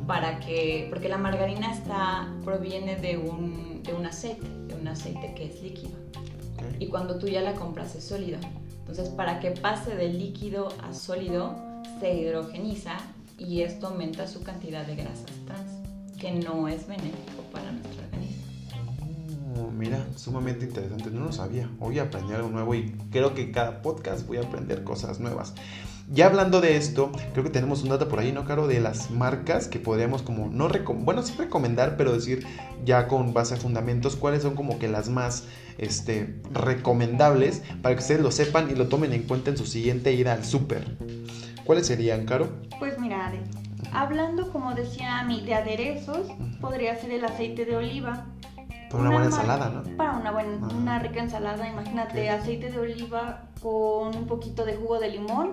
[0.06, 5.34] para que, porque la margarina está, proviene de un, de un aceite, de un aceite
[5.34, 5.98] que es líquido
[6.80, 8.39] y cuando tú ya la compras es sólido.
[8.80, 11.56] Entonces, para que pase de líquido a sólido,
[12.00, 12.98] se hidrogeniza
[13.38, 15.72] y esto aumenta su cantidad de grasas trans,
[16.17, 18.43] que no es benéfico para nuestro organismo.
[19.60, 21.70] Oh, mira, sumamente interesante, no lo sabía.
[21.80, 25.54] Hoy aprendí algo nuevo y creo que cada podcast voy a aprender cosas nuevas.
[26.10, 28.65] Ya hablando de esto, creo que tenemos un dato por ahí, ¿no, Caro?
[28.65, 32.48] De las marcas que podríamos como, no bueno, sí recomendar, pero decir
[32.86, 35.43] ya con base a fundamentos cuáles son como que las más
[35.78, 40.13] este, recomendables para que ustedes lo sepan y lo tomen en cuenta en su siguiente
[40.13, 40.98] ida al súper.
[41.65, 42.54] ¿Cuáles serían, Caro?
[42.80, 43.34] Pues mira,
[43.91, 46.28] hablando como decía mi de aderezos,
[46.62, 48.28] podría ser el aceite de oliva.
[48.89, 49.98] Para una, buena ensalada, ¿no?
[49.98, 50.74] Para una buena, ah.
[50.74, 55.52] una rica ensalada, imagínate, aceite de oliva con un poquito de jugo de limón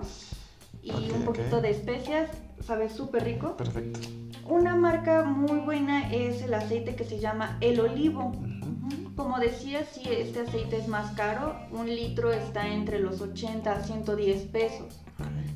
[0.85, 2.29] y un poquito de especias,
[2.61, 3.57] sabe súper rico.
[3.57, 3.99] Perfecto.
[4.47, 8.31] Una marca muy buena es el aceite que se llama El Olivo.
[9.15, 13.83] Como decía, si este aceite es más caro, un litro está entre los 80 a
[13.83, 15.01] 110 pesos.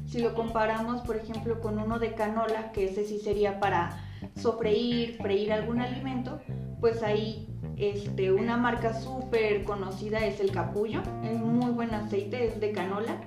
[0.08, 4.04] Si lo comparamos, por ejemplo, con uno de canola, que ese sí sería para
[4.36, 6.40] sofreír, freír algún alimento,
[6.80, 12.60] pues ahí este, una marca súper conocida es el capullo, es muy buen aceite, es
[12.60, 13.22] de canola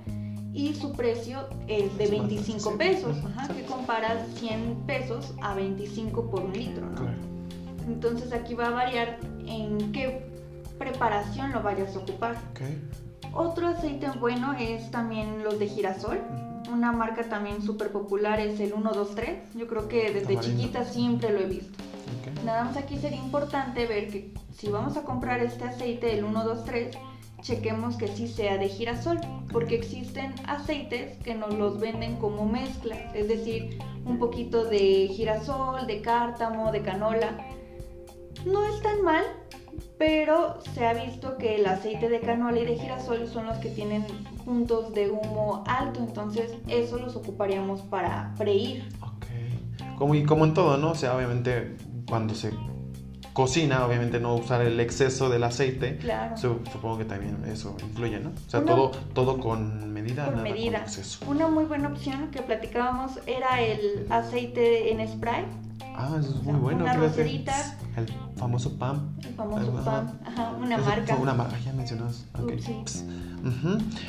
[0.53, 3.17] y su precio es de 25 pesos,
[3.55, 7.07] que compara 100 pesos a 25 por un litro, ¿no?
[7.87, 10.25] Entonces aquí va a variar en qué
[10.77, 12.37] preparación lo vayas a ocupar.
[13.33, 16.21] Otro aceite bueno es también los de girasol.
[16.71, 19.53] Una marca también súper popular es el 123.
[19.55, 21.83] Yo creo que desde chiquita siempre lo he visto.
[22.45, 26.95] Nada más aquí sería importante ver que si vamos a comprar este aceite del 123,
[27.43, 29.19] chequemos que sí sea de girasol,
[29.51, 35.85] porque existen aceites que nos los venden como mezcla, es decir, un poquito de girasol,
[35.85, 37.37] de cártamo, de canola.
[38.45, 39.23] No es tan mal,
[39.99, 43.69] pero se ha visto que el aceite de canola y de girasol son los que
[43.69, 44.05] tienen
[44.45, 48.87] puntos de humo alto, entonces eso los ocuparíamos para freír.
[49.01, 50.91] Ok, como, y como en todo, ¿no?
[50.91, 51.75] O sea, obviamente
[52.07, 52.51] cuando se
[53.33, 55.97] cocina, obviamente no usar el exceso del aceite.
[55.97, 56.37] Claro.
[56.37, 58.29] supongo que también eso influye, ¿no?
[58.29, 60.25] O sea, todo, todo con medida.
[60.25, 60.85] Con medida.
[61.27, 65.45] Una muy buena opción que platicábamos era el aceite en spray.
[65.95, 66.83] Ah, eso es muy bueno.
[66.83, 67.53] Una roserita.
[67.95, 69.15] El famoso PAM.
[69.23, 70.11] El famoso PAM.
[70.25, 71.15] Ajá, una marca.
[71.15, 72.25] Una marca, ya mencionas.
[72.41, 72.59] Okay.
[72.59, 72.83] sí.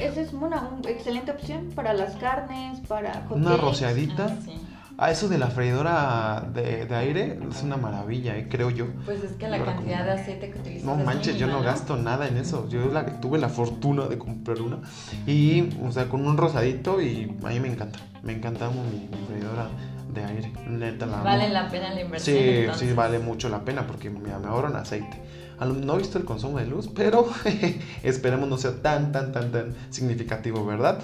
[0.00, 4.26] Esa es una, excelente opción para las carnes, para Una rociadita.
[4.30, 8.86] Ah, Ah, eso de la freidora de, aire es una maravilla, eh, creo yo.
[9.04, 10.84] Pues es que la cantidad de aceite que utilizas.
[10.84, 12.68] No manches, yo no, gasto nada en eso.
[12.68, 14.78] Yo la, tuve la fortuna de comprar una.
[15.26, 17.98] Y, o sea, con un rosadito y a mí me encanta.
[18.22, 19.68] Me encanta mi, freidora
[20.12, 20.52] de aire.
[20.68, 22.36] Neta, la vale la pena la inversión.
[22.36, 25.20] Sí, sí, vale mucho la pena porque me, me ahorran aceite.
[25.60, 27.26] No he visto el consumo de luz, pero
[28.02, 31.00] esperemos no sea tan, tan, tan, tan significativo, ¿verdad?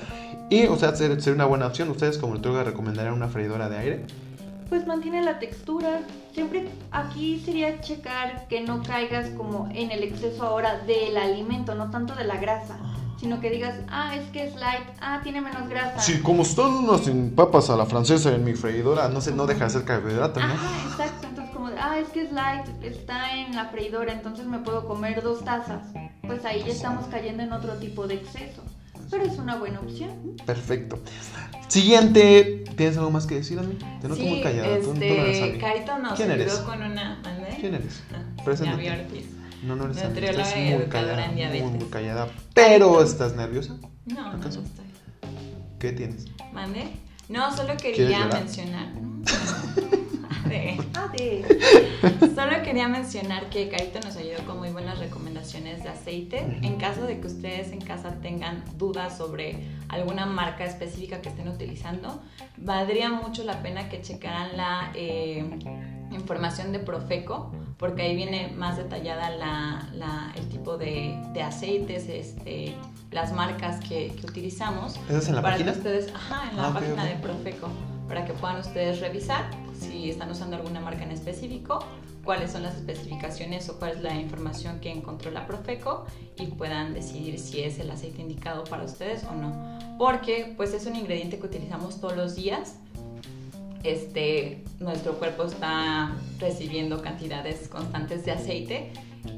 [0.50, 1.88] Y, o sea, sería ser una buena opción.
[1.90, 4.06] ¿Ustedes como nutrióloga recomendarían una freidora de aire?
[4.68, 6.00] Pues mantiene la textura.
[6.32, 11.90] Siempre aquí sería checar que no caigas como en el exceso ahora del alimento, no
[11.90, 12.78] tanto de la grasa
[13.20, 16.00] sino que digas, ah, es que es light, ah, tiene menos grasa.
[16.00, 17.02] Sí, como están unas
[17.36, 20.46] papas a la francesa en mi freidora, no sé, no deja de ser carbohidrato, ¿no?
[20.46, 24.58] Ah, exacto, entonces como, ah, es que es light, está en la freidora, entonces me
[24.60, 25.82] puedo comer dos tazas.
[26.26, 28.62] Pues ahí ya estamos cayendo en otro tipo de exceso.
[29.10, 30.36] Pero es una buena opción.
[30.46, 30.98] Perfecto.
[31.68, 33.76] Siguiente, ¿tienes algo más que decir a mí?
[34.00, 34.76] Te noto muy callada.
[34.76, 36.54] Este, Carito nos ¿Quién eres?
[36.58, 37.20] con una...
[37.60, 38.02] ¿Quién eres?
[38.12, 39.24] Ah, Preséntate.
[39.62, 42.28] No, no eres Estás muy callada, muy, muy callada.
[42.54, 43.76] Pero, ¿estás nerviosa?
[44.06, 44.60] No, ¿Acaso?
[44.60, 44.86] no estoy.
[45.78, 46.26] ¿Qué tienes?
[46.52, 46.88] ¿Mande?
[47.28, 48.88] No, solo quería mencionar.
[52.34, 56.58] Solo quería mencionar que Carito nos ayudó con muy buenas recomendaciones de aceite.
[56.62, 61.48] En caso de que ustedes en casa tengan dudas sobre alguna marca específica que estén
[61.48, 62.22] utilizando,
[62.56, 65.44] valdría mucho la pena que checaran la eh,
[66.12, 72.76] información de Profeco porque ahí viene más detallada la, el tipo de, aceites, este,
[73.10, 75.00] las marcas que, utilizamos.
[75.08, 75.72] ¿Eso es en la para página?
[75.72, 77.68] Que ustedes, ajá, en la ah, página de Profeco,
[78.06, 81.80] para que puedan ustedes revisar si están usando alguna marca en específico,
[82.24, 86.06] cuáles son las especificaciones o cuál es la información que encontró la Profeco
[86.38, 89.78] y puedan decidir si es el aceite indicado para ustedes o no.
[89.98, 92.76] Porque pues es un ingrediente que utilizamos todos los días
[93.82, 98.92] este, nuestro cuerpo está recibiendo cantidades constantes de aceite,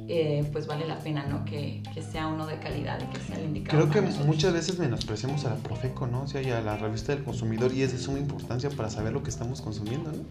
[0.09, 1.45] eh, pues vale la pena, ¿no?
[1.45, 3.89] Que, que, sea uno de calidad y que sea el indicado.
[3.89, 6.23] Creo que muchas veces menospreciamos a la Profeco, ¿no?
[6.23, 9.13] O sea, y a la revista del consumidor y es de suma importancia para saber
[9.13, 10.25] lo que estamos consumiendo, ¿no?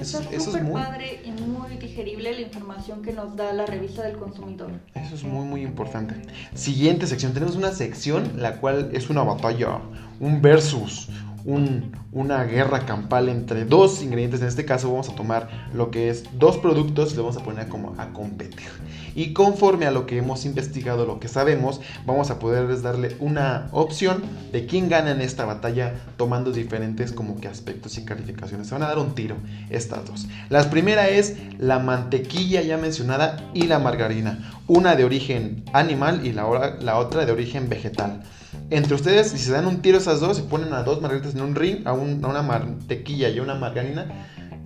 [0.00, 0.80] Eso, es súper muy...
[0.80, 4.70] padre y muy digerible la información que nos da la revista del consumidor.
[4.94, 6.14] Eso es muy, muy importante.
[6.54, 9.80] Siguiente sección, tenemos una sección la cual es una batalla,
[10.20, 11.08] un versus,
[11.46, 14.40] una guerra campal entre dos ingredientes.
[14.40, 17.44] En este caso vamos a tomar lo que es dos productos y lo vamos a
[17.44, 18.68] poner como a competir.
[19.14, 23.68] Y conforme a lo que hemos investigado, lo que sabemos, vamos a poderles darle una
[23.72, 28.66] opción de quién gana en esta batalla tomando diferentes como que aspectos y calificaciones.
[28.66, 29.36] Se van a dar un tiro
[29.70, 30.26] estas dos.
[30.50, 34.52] La primera es la mantequilla ya mencionada y la margarina.
[34.66, 38.22] Una de origen animal y la, la otra de origen vegetal
[38.70, 41.42] entre ustedes, si se dan un tiro esas dos, y ponen a dos margaritas en
[41.42, 44.06] un ring, a, una mantequilla y una margarina,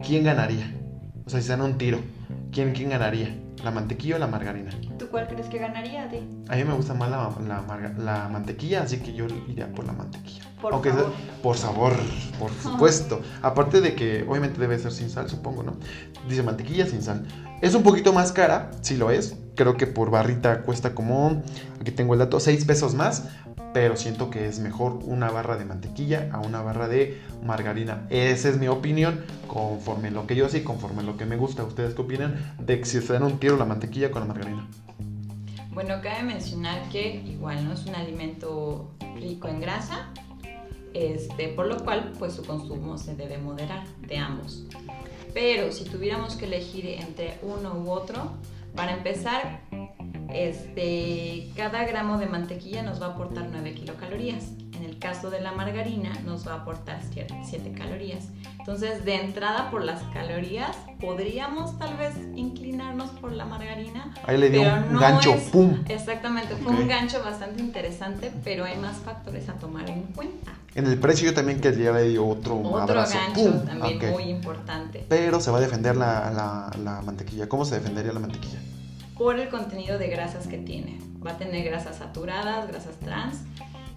[0.04, 0.74] ¿quién ganaría?
[1.26, 1.98] O sea, si se dan un tiro,
[2.50, 3.36] ¿quién, quién ganaría?
[3.62, 4.70] ¿La mantequilla o la margarina?
[4.98, 6.26] ¿Tú cuál crees que ganaría, ti?
[6.48, 10.44] A mí me gusta más la, la, mantequilla, así que yo iría por la mantequilla.
[10.62, 11.12] Por favor.
[11.42, 11.92] por sabor,
[12.38, 13.20] por supuesto.
[13.42, 15.76] Aparte de que obviamente debe ser sin sal, supongo, ¿no?
[16.26, 17.26] Dice mantequilla sin sal.
[17.60, 19.36] Es un poquito más cara, si lo es.
[19.56, 21.42] Creo que por barrita cuesta como,
[21.78, 23.24] aquí tengo el dato, 6 pesos más
[23.72, 28.06] pero siento que es mejor una barra de mantequilla a una barra de margarina.
[28.10, 31.64] Esa es mi opinión, conforme lo que yo sé, conforme lo que me gusta.
[31.64, 34.66] ¿Ustedes qué opinan de si se dan un tiro la mantequilla con la margarina?
[35.72, 40.08] Bueno, cabe mencionar que igual no es un alimento rico en grasa,
[40.94, 44.64] este, por lo cual pues su consumo se debe moderar de ambos.
[45.32, 48.32] Pero si tuviéramos que elegir entre uno u otro,
[48.74, 49.60] para empezar,
[50.34, 54.44] este, cada gramo de mantequilla nos va a aportar 9 kilocalorías.
[54.74, 58.28] En el caso de la margarina nos va a aportar 7 calorías.
[58.58, 64.14] Entonces, de entrada por las calorías, podríamos tal vez inclinarnos por la margarina.
[64.26, 65.82] Ahí le dio un gancho, ¡pum!
[65.88, 70.52] Exactamente, fue un gancho bastante interesante, pero hay más factores a tomar en cuenta.
[70.74, 75.04] En el precio yo también que le dio otro, otro gancho también muy importante.
[75.08, 77.48] Pero se va a defender la, la mantequilla.
[77.48, 78.60] ¿Cómo se defendería la mantequilla?
[79.20, 80.98] Por el contenido de grasas que tiene.
[81.24, 83.40] Va a tener grasas saturadas, grasas trans.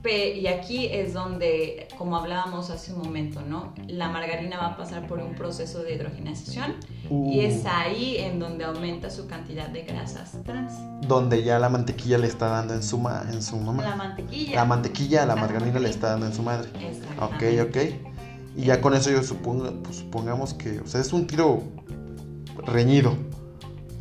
[0.06, 3.74] Y aquí es donde, como hablábamos hace un momento, ¿no?
[3.88, 6.76] La margarina va a pasar por un proceso de hidrogenación
[7.10, 7.70] y es uh.
[7.70, 10.74] ahí en donde aumenta su cantidad de grasas trans.
[11.08, 12.98] Donde ya la mantequilla le está dando en su,
[13.32, 13.82] en su mamá.
[13.82, 14.56] La mantequilla.
[14.56, 16.70] La mantequilla, la, margarina le está dando en su madre.
[17.22, 17.78] Ok, ok.
[18.58, 21.64] Y ya con eso yo supongo, pues, supongamos que, o sea, es un tiro
[22.66, 23.16] reñido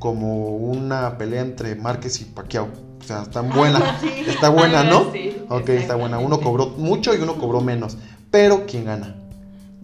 [0.02, 2.66] como una pelea entre Márquez y Pacquiao.
[3.00, 4.00] O sea, está buena.
[4.26, 5.12] Está buena, ¿no?
[5.48, 6.18] ok, está buena.
[6.18, 7.96] Uno cobró mucho y uno cobró menos.
[8.32, 9.14] Pero, ¿quién gana?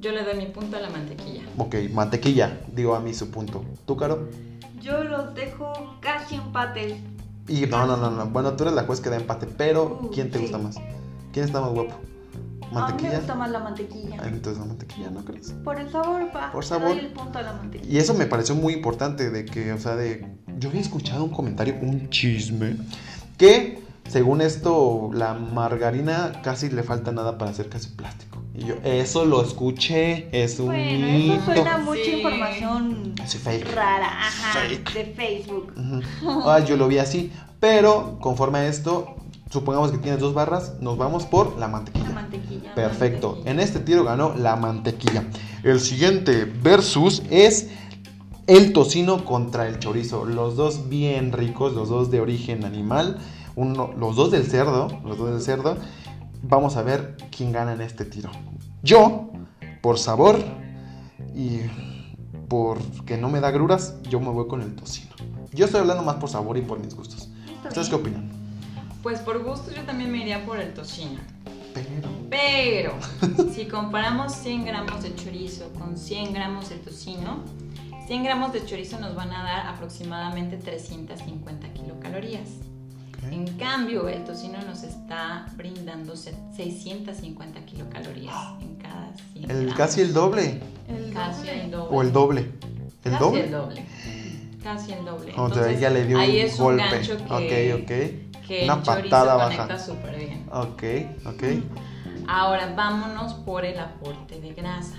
[0.00, 1.42] Yo le doy mi punto a la mantequilla.
[1.56, 3.64] Ok, mantequilla, digo a mí su punto.
[3.86, 4.28] ¿Tú, Caro?
[4.82, 7.00] Yo los dejo casi empate.
[7.46, 8.26] Y no, no, no, no.
[8.26, 10.42] Bueno, tú eres la juez que da empate, pero Uh, ¿quién te sí.
[10.42, 10.74] gusta más?
[11.32, 11.94] ¿Quién está más guapo?
[12.68, 13.10] A mí ¿Mantequilla?
[13.10, 14.16] me gusta más la mantequilla.
[14.20, 15.52] Ah, Entonces la mantequilla, ¿no crees?
[15.64, 16.52] Por el sabor, pa.
[16.52, 16.88] Por sabor.
[16.90, 17.92] doy el punto a la mantequilla.
[17.92, 20.26] Y eso me pareció muy importante de que, o sea, de...
[20.58, 22.76] Yo había escuchado un comentario, un chisme,
[23.36, 28.42] que según esto, la margarina casi le falta nada para hacer casi plástico.
[28.54, 31.34] Y yo, eso lo escuché, es un Bueno, mito.
[31.34, 32.10] eso suena mucha Sí.
[32.16, 33.72] información Sí, fake.
[33.74, 34.92] rara, ajá, Fake.
[34.94, 35.72] de Facebook.
[36.44, 37.30] Ah, yo lo vi así.
[37.60, 39.14] Pero conforme a esto,
[39.50, 42.10] supongamos que tienes dos barras, nos vamos por la La mantequilla.
[42.10, 42.74] mantequilla.
[42.74, 43.28] Perfecto.
[43.28, 43.50] mantequilla.
[43.52, 45.24] En este tiro ganó la mantequilla.
[45.62, 47.70] El siguiente versus es
[48.46, 50.24] el tocino contra el chorizo.
[50.24, 53.18] Los dos bien ricos, los dos de origen animal.
[53.56, 54.88] Uno, los dos del cerdo.
[55.04, 55.76] Los dos del cerdo.
[56.42, 58.30] Vamos a ver quién gana en este tiro.
[58.82, 59.30] Yo,
[59.82, 60.38] por sabor
[61.34, 61.60] y
[62.48, 65.10] porque no me da gruras, yo me voy con el tocino.
[65.52, 67.28] Yo estoy hablando más por sabor y por mis gustos.
[67.66, 68.27] ¿Ustedes qué opinan?
[69.02, 71.20] Pues por gusto yo también me iría por el tocino.
[71.74, 72.08] Pero...
[72.30, 72.94] Pero
[73.54, 77.44] si comparamos 100 gramos de chorizo con 100 gramos de tocino,
[78.06, 82.48] 100 gramos de chorizo nos van a dar aproximadamente 350 kilocalorías.
[83.24, 83.32] ok.
[83.32, 89.74] En cambio, el tocino nos está brindando se- 650 kilocalorías en cada 100 El, gramos.
[89.74, 90.60] casi el doble.
[90.88, 91.64] El Casi doble.
[91.64, 91.96] el doble.
[91.96, 92.40] O el doble.
[93.04, 93.44] ¿El Casi doble?
[93.44, 93.86] el doble.
[94.62, 95.32] Casi el doble.
[95.32, 96.82] O sea, Entonces, ya le dio ahí un es golpe.
[96.82, 99.56] un gancho que, ok, que Una el chorizo patada baja.
[99.56, 100.46] conecta súper bien.
[100.50, 100.82] ok.
[101.26, 101.44] Ok, ok.
[102.26, 104.96] Ahora vámonos por el aporte de grasa.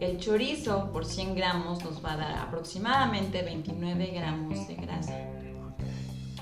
[0.00, 5.14] El chorizo por 100 gramos nos va a dar aproximadamente 29 gramos de grasa.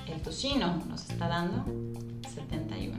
[0.06, 1.64] El tocino nos está dando
[2.34, 2.96] 71.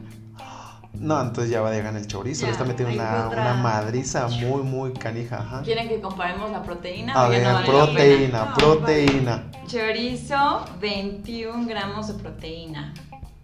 [0.94, 2.42] No, entonces ya va a ganar el chorizo.
[2.42, 5.40] Ya, le está metiendo una, fue otra- una madriza muy, muy canija.
[5.40, 5.62] Ajá.
[5.62, 7.14] ¿Quieren que comparemos la proteína?
[7.14, 8.54] A o ya ver, no vale la proteína, pena?
[8.56, 9.52] proteína.
[9.68, 12.94] Chorizo, 21 gramos de proteína.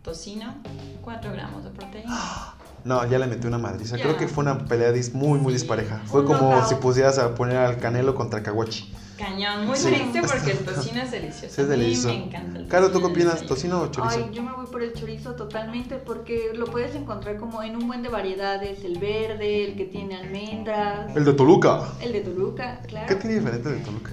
[0.06, 0.54] Tocino,
[1.02, 2.16] 4 gramos de proteína.
[2.86, 3.98] No, ya le metió una madriza.
[3.98, 4.04] Ya.
[4.04, 5.62] Creo que fue una pelea dis- muy, muy Sí.
[5.62, 6.04] dispareja.
[6.06, 6.68] Fue Un como knockout.
[6.70, 8.94] si pusieras a poner al Canelo contra Kawachi.
[9.18, 9.88] Cañón, muy Sí.
[9.88, 11.56] triste porque el tocino es delicioso.
[11.56, 12.08] Sí, es A mí delicioso.
[12.16, 13.42] me encanta el Caro, ¿tú qué opinas?
[13.48, 14.18] ¿Tocino o chorizo?
[14.24, 17.88] Ay, yo me voy por el chorizo totalmente porque lo puedes encontrar como en un
[17.88, 21.86] buen de variedades, el verde, el que tiene almendras, El de Toluca.
[22.02, 23.08] el de Toluca, claro.
[23.08, 24.12] ¿Qué tiene diferente de Toluca?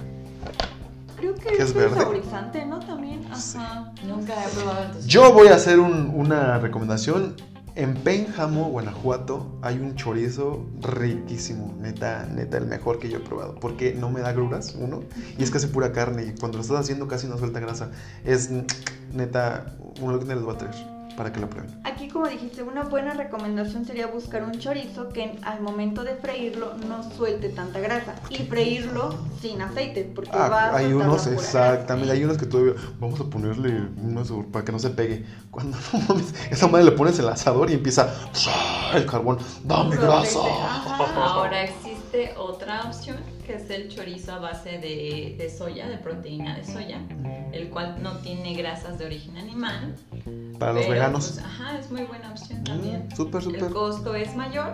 [1.23, 1.95] Creo que ¿Que es verde?
[1.95, 2.79] saborizante, ¿no?
[2.79, 3.93] También, ajá.
[4.05, 5.07] Nunca he probado tocino.
[5.07, 7.35] Yo voy a hacer un- una recomendación.
[7.75, 11.73] En Pénjamo, Guanajuato, hay un chorizo riquísimo.
[11.79, 13.55] Neta, neta, el mejor que yo he probado.
[13.55, 14.99] Porque no me da gruras, uno.
[15.39, 16.25] Y es casi pura carne.
[16.25, 17.89] Y cuando lo estás haciendo casi no suelta grasa.
[18.25, 18.49] Es
[19.13, 20.75] neta, uno que les voy a traer
[21.15, 21.71] para que lo prueben.
[22.13, 27.01] Como dijiste, una buena recomendación sería buscar un chorizo que al momento de freírlo no
[27.11, 32.13] suelte tanta grasa y freírlo sin aceite, porque va Ah, a hay unos, exactamente, grasa.
[32.13, 35.25] hay unos que todavía vamos a ponerle unos para que no se pegue.
[35.49, 38.13] Cuando no mames, esa madre le pones el asador y empieza
[38.93, 40.39] el carbón, dame grasa.
[40.39, 41.25] ajá.
[41.25, 46.55] Ahora existe otra opción que es el chorizo a base de, de soya, de proteína
[46.55, 46.99] de soya,
[47.51, 49.95] el cual no tiene grasas de origen animal.
[50.59, 51.31] Para los pero, veganos.
[51.31, 53.07] pues, ajá, es muy buena opción también.
[53.11, 53.63] Mm, súper, súper.
[53.63, 54.73] El costo es mayor,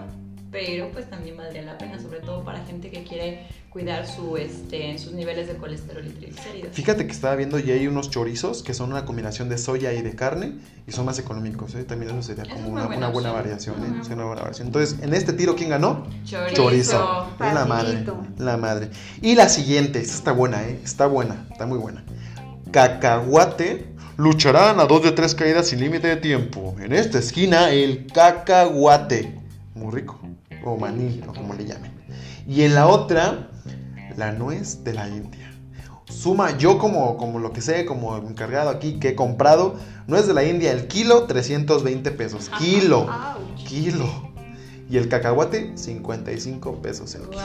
[0.52, 4.98] pero pues también valdría la pena, sobre todo para gente que quiere cuidar su, este,
[4.98, 6.74] sus niveles de colesterol y triglicéridos.
[6.76, 10.02] Fíjate que estaba viendo y hay unos chorizos que son una combinación de soya y
[10.02, 10.56] de carne
[10.88, 11.76] y son más económicos.
[11.76, 11.84] ¿eh?
[11.84, 13.76] También eso sería como es una, buena una buena opción.
[13.80, 14.00] variación.
[14.00, 14.04] ¿eh?
[14.04, 14.68] Sí, una buena variación.
[14.68, 16.08] Entonces, en este tiro, ¿quién ganó?
[16.26, 16.56] Chorizo.
[16.56, 17.28] Chorizo.
[17.40, 18.06] La madre.
[18.40, 18.90] La madre.
[19.22, 20.80] Y la siguiente, esta está buena, ¿eh?
[20.84, 22.04] Está buena, está muy buena.
[22.72, 23.89] Cacahuate
[24.20, 26.76] lucharán a dos de tres caídas sin límite de tiempo.
[26.82, 29.40] En esta esquina, el cacahuate.
[29.74, 30.20] Muy rico.
[30.66, 31.94] O maní, o como le llamen.
[32.46, 33.50] Y en la otra,
[34.18, 35.50] la nuez de la India.
[36.10, 40.34] Suma, yo como, como lo que sé, como encargado aquí que he comprado, nuez de
[40.34, 42.52] la India, el kilo, 320 pesos.
[42.58, 43.08] Kilo.
[43.70, 44.29] Kilo.
[44.90, 47.42] Y el cacahuate, 55 pesos el kilo.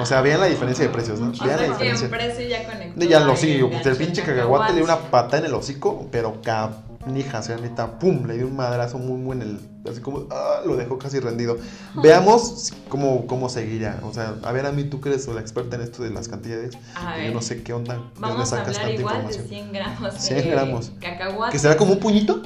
[0.00, 1.28] O sea, vean la diferencia de precios, ¿no?
[1.28, 2.08] O Vean la sea, que en diferencia.
[2.08, 3.04] precio ya conectó.
[3.04, 7.40] Ya lo sí, el pinche cacahuate le dio una patada en el hocico, pero canija,
[7.40, 10.62] o sea, neta, pum, le dio un madrazo muy muy en el, así como, ah,
[10.64, 11.58] lo dejó casi rendido.
[12.02, 15.76] Veamos cómo, cómo seguirá, o sea, a ver a mí, tú que eres la experta
[15.76, 18.68] en esto de las cantidades, A yo no sé qué onda, de dónde a sacas
[18.78, 19.48] hablar tanta igual de información.
[19.48, 20.92] 100 gramos de 100 gramos.
[21.00, 21.52] cacahuate.
[21.52, 22.42] ¿Que será como un puñito?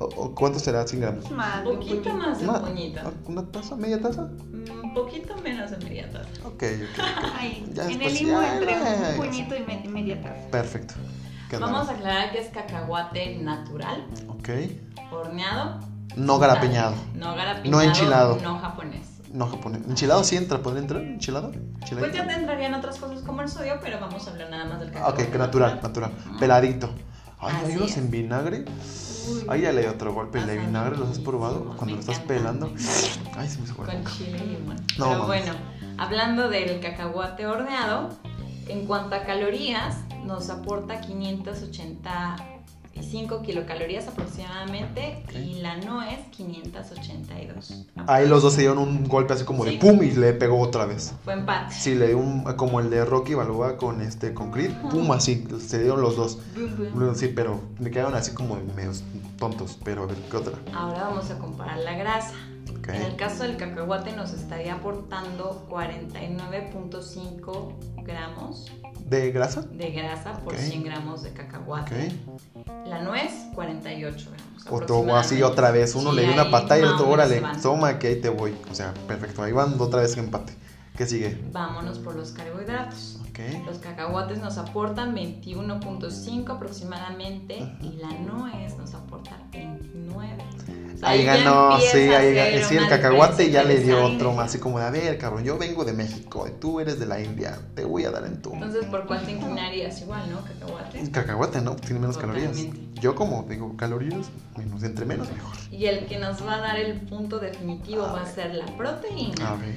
[0.00, 1.30] ¿O, o cuánto será 100 gramos?
[1.32, 3.00] Más Un poquito más de un Una- puñito.
[3.26, 3.74] ¿Una taza?
[3.76, 4.22] ¿Media taza?
[4.22, 6.28] Un poquito menos de media taza.
[6.46, 7.04] Ok, ok, ok.
[7.36, 8.76] Ay, Ya en el ya, entre
[9.10, 10.50] un puñito y me- media taza.
[10.52, 10.94] Perfecto.
[11.58, 14.50] Vamos a aclarar que es cacahuate natural, Ok.
[15.10, 15.80] horneado.
[16.14, 16.94] No garapeñado.
[17.14, 17.70] No garapiñado.
[17.70, 18.38] No enchilado.
[18.40, 19.06] No japonés.
[19.32, 19.82] No japonés.
[19.88, 20.58] ¿Enchilado sí entra?
[20.62, 21.02] ¿Podría entrar?
[21.02, 21.52] ¿Enchilado?
[21.98, 24.78] Pues ya te entrarían otras cosas como el sodio, pero vamos a hablar nada más
[24.80, 25.24] del cacahuate.
[25.24, 26.12] Ok, que natural, natural.
[26.38, 26.88] Peladito.
[27.40, 28.64] Ay, hay unos en vinagre.
[29.48, 30.38] Ay, ya le di otro golpe.
[30.38, 31.74] El de vinagre, ¿los has probado?
[31.76, 32.72] Cuando lo estás pelando.
[33.36, 34.76] Ay, se me Con chile y limón.
[34.98, 35.52] No, pero bueno,
[35.98, 38.10] hablando del cacahuate horneado,
[38.68, 42.57] en cuanto a calorías, nos aporta 580
[43.02, 47.86] 5 kilocalorías aproximadamente y la nuez 582.
[48.06, 50.86] Ahí los dos se dieron un golpe así como de pum y le pegó otra
[50.86, 51.14] vez.
[51.24, 51.74] Fue empate.
[51.74, 55.46] Sí, le dio un como el de Rocky Balboa con este con Creed, pum así,
[55.58, 56.38] se dieron los dos.
[57.14, 58.92] Sí, pero me quedaron así como medio
[59.38, 60.54] tontos, pero a ver, ¿qué otra?
[60.74, 62.34] Ahora vamos a comparar la grasa.
[62.88, 68.70] En el caso del cacahuate nos estaría aportando 49.5 gramos
[69.08, 69.62] ¿De grasa?
[69.62, 72.12] De grasa por 100 gramos de cacahuate.
[72.86, 74.66] La nuez, 48 gramos.
[74.70, 75.94] Otro, así otra vez.
[75.94, 78.54] Uno le dio una patada y el otro, órale, toma que ahí te voy.
[78.70, 79.42] O sea, perfecto.
[79.42, 80.52] Ahí van otra vez empate.
[80.94, 81.42] ¿Qué sigue?
[81.52, 83.18] Vámonos por los carbohidratos.
[83.64, 90.44] Los cacahuates nos aportan 21.5 aproximadamente y la nuez nos aporta 29
[91.02, 94.86] ahí, ganó, sí, ahí sí, el cacahuate ya le dio otro más, así como de,
[94.86, 98.04] a ver, cabrón, yo vengo de México y tú eres de la India, te voy
[98.04, 98.52] a dar en tu...
[98.52, 100.42] Entonces, ¿por cuál te inclinarías igual, no?
[100.42, 101.10] Cacahuate.
[101.10, 101.76] Cacahuate, ¿no?
[101.76, 102.56] Tiene menos calorías.
[103.00, 105.52] Yo como digo, calorías, menos, entre menos mejor.
[105.70, 109.52] Y el que nos va a dar el punto definitivo va a ser la proteína.
[109.52, 109.76] A ver.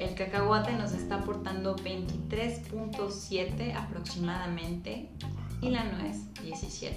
[0.00, 5.08] El cacahuate nos está aportando 23.7 aproximadamente
[5.60, 6.96] y la nuez 17.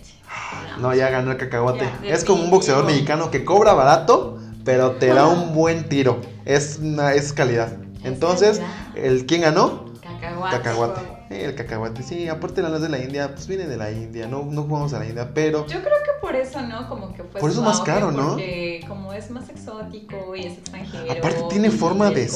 [0.79, 1.89] No, ya ganó el cacahuate.
[2.03, 6.21] es como un boxeador mexicano que cobra barato, pero te da un buen tiro.
[6.45, 7.73] Es, una, es calidad.
[8.03, 8.61] Entonces,
[8.95, 9.89] el ¿quién ganó?
[10.01, 10.57] Cacahuate.
[10.57, 11.45] Cacahuate.
[11.45, 14.43] el cacahuate, sí, aparte la nuez de la India, pues viene de la India, no,
[14.45, 15.65] no jugamos a la India, pero...
[15.67, 16.87] Yo creo que por eso, ¿no?
[16.89, 18.31] Como que fue Por eso es más caro, ¿no?
[18.31, 21.11] Porque como es más exótico y es extranjero.
[21.11, 22.29] Aparte tiene forma de...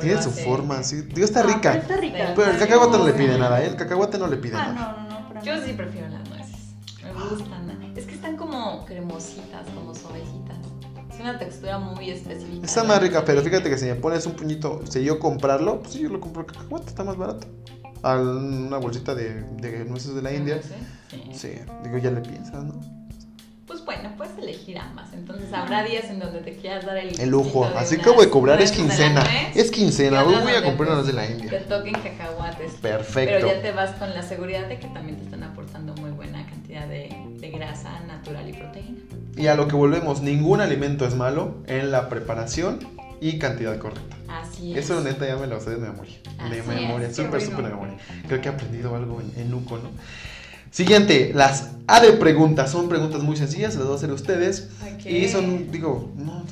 [0.00, 1.02] tiene su forma, sí.
[1.02, 1.72] Digo, está rica.
[1.72, 2.32] Pero está rica.
[2.36, 3.66] Pero el cacahuate no le pide nada, ¿eh?
[3.66, 4.74] El cacahuate no le pide ah, nada.
[4.74, 5.03] No, no, no.
[5.44, 6.74] Yo sí prefiero las nueces.
[7.02, 7.92] Me gustan.
[7.96, 10.56] Es que están como cremositas, como suavecitas.
[11.12, 12.66] Es una textura muy específica.
[12.66, 15.92] Está más rica, pero fíjate que si me pones un puñito, si yo comprarlo, pues
[15.92, 17.46] sí, yo lo compro cacahuate, está más barato.
[18.02, 20.60] A una bolsita de, de nueces de la India.
[20.62, 21.22] Sí.
[21.32, 21.52] sí.
[21.84, 23.03] Digo, ya le piensas, ¿no?
[23.84, 25.12] Pues bueno, puedes elegir ambas.
[25.12, 27.64] Entonces habrá días en donde te quieras dar el, el lujo.
[27.76, 29.24] Así que voy a cobrar es quincena.
[29.54, 30.24] Es quincena.
[30.24, 31.50] Hoy voy a comprar unas de la India.
[31.50, 32.72] Te toquen cacahuates.
[32.80, 33.34] Perfecto.
[33.34, 36.46] Pero ya te vas con la seguridad de que también te están aportando muy buena
[36.46, 38.98] cantidad de, de grasa natural y proteína.
[39.36, 42.78] Y a lo que volvemos, ningún alimento es malo en la preparación
[43.20, 44.16] y cantidad correcta.
[44.28, 44.84] Así es.
[44.84, 46.14] Eso neta ya me lo sé de memoria.
[46.50, 47.96] de memoria, súper, súper de memoria.
[48.28, 49.90] Creo que he aprendido algo en, en Nuco, ¿no?
[50.74, 52.72] Siguiente, las A de preguntas.
[52.72, 54.70] Son preguntas muy sencillas, las voy a hacer a ustedes.
[55.04, 56.42] Y son, digo, no,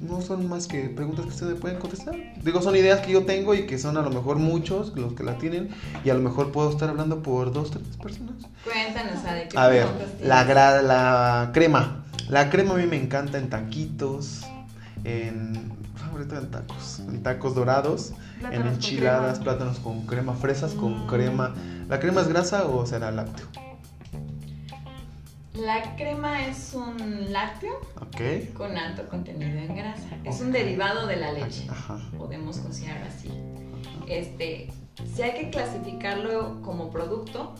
[0.00, 2.14] no son más que preguntas que ustedes pueden contestar.
[2.42, 5.24] Digo, son ideas que yo tengo y que son a lo mejor muchos los que
[5.24, 5.68] la tienen.
[6.06, 8.36] Y a lo mejor puedo estar hablando por dos, tres personas.
[8.64, 9.86] Cuéntanos, ¿a de qué A ver,
[10.22, 10.44] la,
[10.80, 12.06] la crema.
[12.30, 14.40] La crema a mí me encanta en taquitos,
[15.04, 18.14] en favorito en tacos, en tacos dorados,
[18.50, 21.08] en enchiladas, plátanos con crema, fresas con mm.
[21.08, 21.54] crema.
[21.90, 23.65] ¿La crema es grasa o será lácteo?
[25.58, 27.80] La crema es un lácteo
[28.54, 30.08] con alto contenido en grasa.
[30.24, 31.66] Es un derivado de la leche.
[32.18, 33.30] Podemos considerarlo así.
[34.06, 34.68] Este,
[35.14, 37.54] si hay que clasificarlo como producto,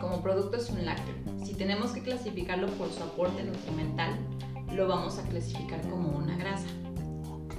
[0.00, 1.14] como producto es un lácteo.
[1.44, 4.18] Si tenemos que clasificarlo por su aporte nutrimental,
[4.74, 6.66] lo vamos a clasificar como una grasa.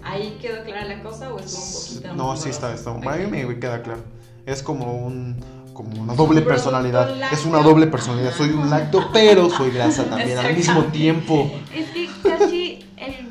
[0.04, 2.16] ¿Ahí quedó clara la cosa o estuvo un poquito?
[2.16, 2.92] No, sí está, está.
[2.92, 4.04] A mí me queda claro.
[4.46, 5.38] Es como un
[5.80, 7.10] como una doble personalidad.
[7.32, 8.34] Es una doble personalidad.
[8.34, 11.50] Soy un lacto, pero soy grasa también al mismo tiempo.
[11.74, 13.30] Es que casi, el,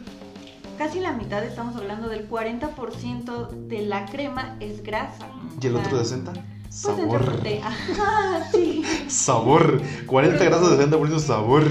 [0.78, 5.26] casi la mitad, estamos hablando del 40% de la crema es grasa.
[5.60, 6.22] ¿Y el otro 60%?
[6.22, 7.42] Pues sabor.
[8.52, 8.82] sí.
[9.08, 9.82] Sabor.
[10.06, 11.64] 40 grasas, 60% sabor.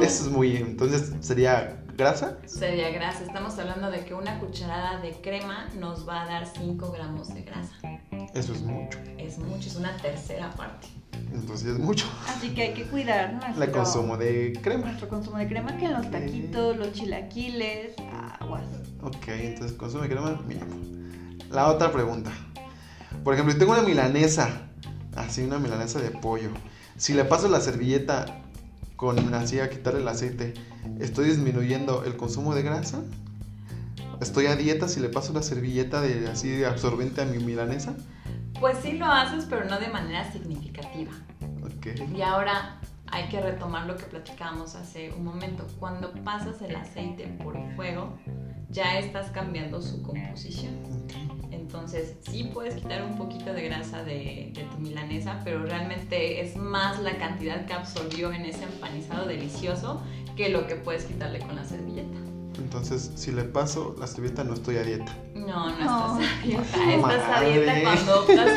[0.00, 0.56] Eso es muy.
[0.56, 2.38] Entonces sería ¿Grasa?
[2.46, 3.24] Sería grasa.
[3.24, 7.42] Estamos hablando de que una cucharada de crema nos va a dar 5 gramos de
[7.42, 7.74] grasa.
[8.32, 8.98] Eso es mucho.
[9.18, 10.88] Es mucho, es una tercera parte.
[11.30, 12.06] Entonces es mucho.
[12.26, 14.86] Así que hay que cuidar nuestro El consumo de crema.
[14.86, 17.92] Nuestro consumo de crema, que en los taquitos, los chilaquiles,
[18.40, 18.64] aguas.
[19.02, 20.74] Ok, entonces consumo de crema mínimo.
[21.50, 22.30] La otra pregunta.
[23.22, 24.70] Por ejemplo, si tengo una milanesa,
[25.16, 26.48] así una milanesa de pollo.
[26.96, 28.24] Si le paso la servilleta
[28.96, 30.54] con así a quitarle el aceite,
[30.98, 33.00] ¿estoy disminuyendo el consumo de grasa?
[34.20, 37.94] ¿Estoy a dieta si le paso la servilleta de así de absorbente a mi milanesa?
[38.58, 41.12] Pues sí lo haces, pero no de manera significativa.
[41.78, 41.94] Okay.
[42.14, 42.78] Y ahora,
[43.12, 45.66] hay que retomar lo que platicábamos hace un momento.
[45.78, 48.18] Cuando pasas el aceite por fuego,
[48.70, 50.74] ya estás cambiando su composición.
[51.50, 56.56] Entonces, sí puedes quitar un poquito de grasa de, de, tu milanesa, pero realmente es
[56.56, 60.02] más la cantidad que absorbió en ese empanizado delicioso
[60.36, 62.18] que lo que puedes quitarle con la servilleta.
[62.58, 65.16] Entonces, si le paso la servilleta, no estoy a dieta.
[65.34, 66.94] No, no, estás a dieta.
[66.94, 68.50] Estás a dieta cuando optas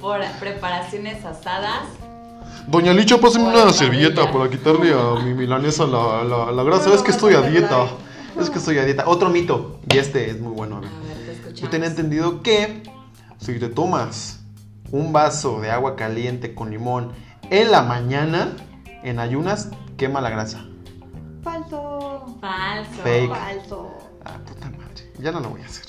[0.00, 1.86] por preparaciones asadas
[2.66, 6.92] Doña Licha, pásame una servilleta para quitarle a mi milanesa la, la, la grasa.
[6.94, 7.86] es que estoy a dieta.
[8.38, 9.04] Es que estoy a dieta.
[9.06, 10.76] Otro mito, y este es muy bueno.
[10.76, 11.54] A ver.
[11.54, 12.82] Yo tenía entendido que
[13.38, 14.40] si te tomas
[14.90, 17.12] un vaso de agua caliente con limón
[17.50, 18.52] en la mañana,
[19.02, 20.67] en ayunas, quema la grasa.
[21.42, 22.36] Falso.
[22.40, 23.02] Falso.
[23.02, 23.30] Fake.
[23.30, 23.88] Falso.
[24.24, 25.12] Ah, puta madre.
[25.18, 25.86] Ya no lo voy a hacer.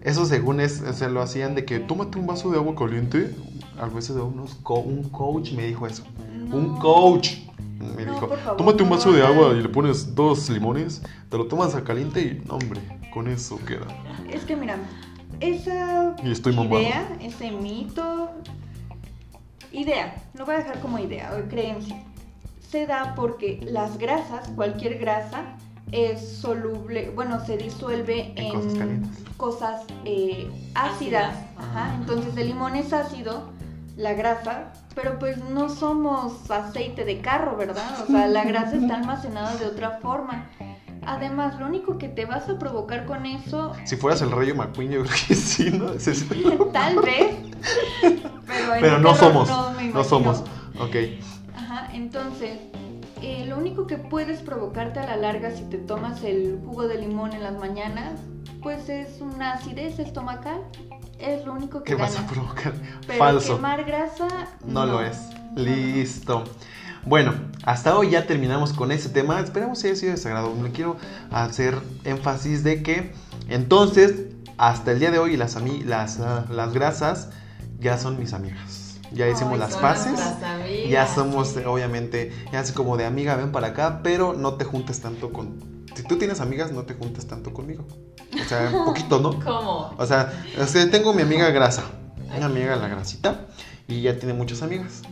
[0.00, 3.34] Eso según es, se lo hacían de que tómate un vaso de agua caliente.
[3.80, 6.04] A veces de unos un coach me dijo eso.
[6.52, 7.38] Un coach
[7.78, 11.74] me dijo, tómate un vaso de agua y le pones dos limones, te lo tomas
[11.74, 12.80] a caliente y, hombre,
[13.12, 13.86] con eso queda.
[14.30, 14.78] Es que mira,
[15.40, 18.30] esa idea, ese mito,
[19.72, 22.02] idea, lo voy a dejar como idea o creencia,
[22.70, 25.56] se da porque las grasas, cualquier grasa,
[25.90, 31.34] es soluble, bueno, se disuelve en, cosas, eh, ácidas.
[31.56, 31.94] Ajá.
[31.98, 33.50] Entonces el limón es ácido,
[33.96, 38.02] la grasa, pero pues no somos aceite de carro, ¿verdad?
[38.02, 40.46] O sea, la grasa está almacenada de otra forma.
[41.06, 43.72] Además, lo único que te vas a provocar con eso...
[43.84, 45.86] Si fueras el rayo McQueen, yo creo que sí, ¿no?
[46.72, 47.34] Tal vez.
[48.80, 49.48] Pero, no somos.
[49.94, 50.44] no somos.
[50.78, 50.96] Ok.
[51.98, 52.60] Entonces,
[53.22, 56.96] eh, lo único que puedes provocarte a la larga si te tomas el jugo de
[56.96, 58.20] limón en las mañanas,
[58.62, 60.60] pues es una acidez estomacal.
[61.18, 62.72] Es lo único que ¿Qué vas a provocar?
[63.08, 63.56] Pero Falso.
[63.56, 64.28] quemar grasa
[64.64, 65.18] no, lo es.
[65.56, 66.44] Listo.
[67.04, 67.34] Bueno,
[67.64, 69.40] hasta hoy ya terminamos con ese tema.
[69.40, 70.54] Esperemos que haya sido desagrado.
[70.54, 70.98] Me quiero
[71.32, 73.12] hacer énfasis de que
[73.48, 74.26] entonces,
[74.56, 77.30] hasta el día de hoy, las, las, ah, las grasas
[77.80, 78.77] ya son mis amigas
[79.12, 80.18] ya hicimos las paces,
[80.88, 85.00] ya somos obviamente, ya es como de amiga, ven para acá, pero no te juntes
[85.00, 85.86] tanto con...
[85.94, 87.86] Si tú tienes amigas, no te juntes tanto conmigo.
[88.34, 89.30] O sea, un poquito, ¿no?
[89.44, 89.94] ¿Cómo?
[89.98, 90.32] O sea,
[90.90, 91.84] tengo mi amiga grasa,
[92.36, 93.46] una amiga la grasita,
[93.86, 95.02] y ya tiene muchas amigas.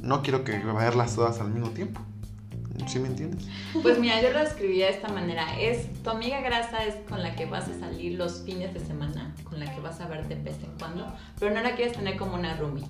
[0.00, 2.00] No quiero que verlas todas al mismo tiempo.
[2.86, 3.46] ¿Sí me entiendes?
[3.82, 5.58] Pues mira, yo lo escribí de esta manera.
[5.60, 9.34] Es tu amiga grasa es con la que vas a salir los fines de semana,
[9.44, 11.06] con la que vas a ver de vez en cuando,
[11.38, 12.84] pero no la quieres tener como una roomie.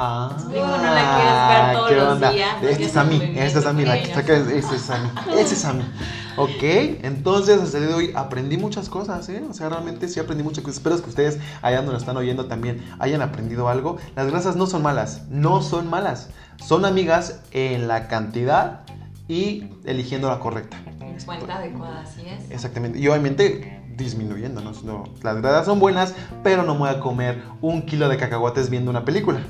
[0.00, 2.62] Ah, no la quieres ver todos los días.
[2.62, 5.10] Este es a mí, este es a mí, la que saca, este es a mí,
[5.36, 5.82] este es a mí.
[6.40, 6.62] Ok,
[7.02, 9.42] entonces hasta el día de hoy aprendí muchas cosas, ¿eh?
[9.50, 10.76] O sea, realmente sí aprendí muchas cosas.
[10.76, 13.96] Espero que ustedes allá donde lo están oyendo también hayan aprendido algo.
[14.14, 16.30] Las grasas no son malas, no son malas.
[16.64, 18.82] Son amigas en la cantidad
[19.26, 20.76] y eligiendo la correcta.
[21.00, 22.48] En cuenta adecuada, así es.
[22.52, 23.00] Exactamente.
[23.00, 25.04] Y obviamente disminuyendo, ¿no?
[25.22, 28.90] Las grasas son buenas, pero no me voy a comer un kilo de cacahuates viendo
[28.90, 29.40] una película.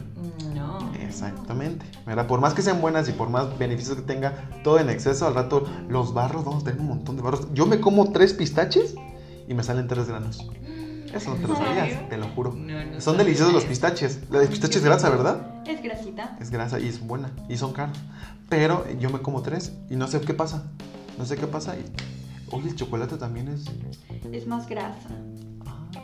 [1.27, 1.87] Exactamente.
[2.29, 5.35] Por más que sean buenas y por más beneficios que tenga, todo en exceso, al
[5.35, 7.49] rato los barros, vamos a tener un montón de barros.
[7.53, 8.95] Yo me como tres pistaches
[9.47, 10.47] y me salen tres granos.
[11.13, 12.55] Eso no te lo sabías, te lo juro.
[12.99, 14.21] son deliciosos los pistaches.
[14.31, 15.65] La de pistache es grasa, ¿verdad?
[15.67, 16.37] Es grasita.
[16.41, 17.31] Es grasa y es buena.
[17.49, 17.99] Y son caros.
[18.49, 20.65] Pero yo me como tres y no sé qué pasa.
[21.19, 21.77] No sé qué pasa.
[21.77, 21.85] Y...
[22.51, 23.65] Oye, el chocolate también es.
[24.33, 25.09] Es más grasa.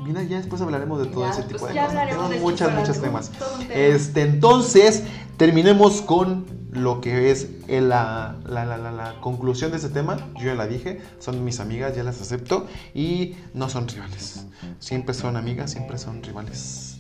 [0.01, 2.07] Mira, ya después hablaremos de todo ese tipo pues de cosas.
[2.07, 3.31] Tenemos muchos, muchos temas.
[3.71, 5.05] Este, entonces,
[5.37, 10.17] terminemos con lo que es la, la, la, la, conclusión de ese tema.
[10.37, 14.47] Yo ya la dije, son mis amigas, ya las acepto y no son rivales.
[14.81, 16.99] Siempre son amigas, siempre son rivales.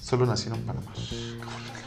[0.00, 0.94] Solo nacieron para amar.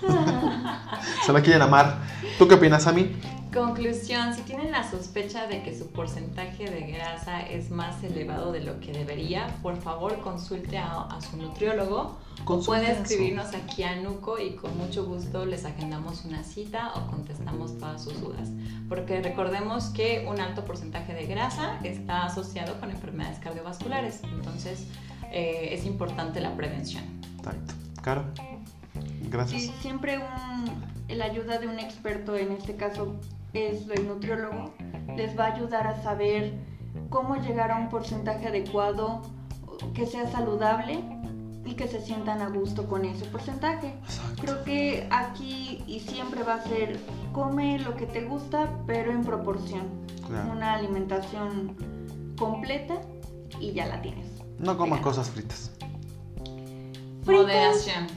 [1.25, 2.01] Solo quieren amar.
[2.37, 3.15] ¿Tú qué opinas, mí?
[3.53, 8.61] Conclusión, si tienen la sospecha de que su porcentaje de grasa es más elevado de
[8.61, 14.39] lo que debería, por favor consulte a, su nutriólogo o puede escribirnos aquí a Nuco
[14.39, 18.49] y con mucho gusto les agendamos una cita o contestamos todas sus dudas.
[18.87, 24.87] Porque recordemos que un alto porcentaje de grasa está asociado con enfermedades cardiovasculares, entonces
[25.33, 27.03] eh, es importante la prevención.
[27.39, 27.73] Exacto.
[28.01, 28.23] Caro,
[29.29, 29.63] gracias.
[29.63, 33.19] Sí, siempre un, la ayuda de un experto, en este caso
[33.53, 34.73] es el nutriólogo,
[35.15, 36.53] les va a ayudar a saber
[37.09, 39.21] cómo llegar a un porcentaje adecuado
[39.93, 41.03] que sea saludable
[41.65, 43.93] y que se sientan a gusto con ese porcentaje.
[44.39, 46.99] Creo que aquí y siempre va a ser
[47.33, 49.87] come lo que te gusta, pero en proporción.
[50.51, 51.75] Una alimentación
[52.37, 53.01] completa
[53.59, 54.27] y ya la tienes.
[54.59, 55.71] No comas cosas fritas.
[57.25, 58.07] Moderación.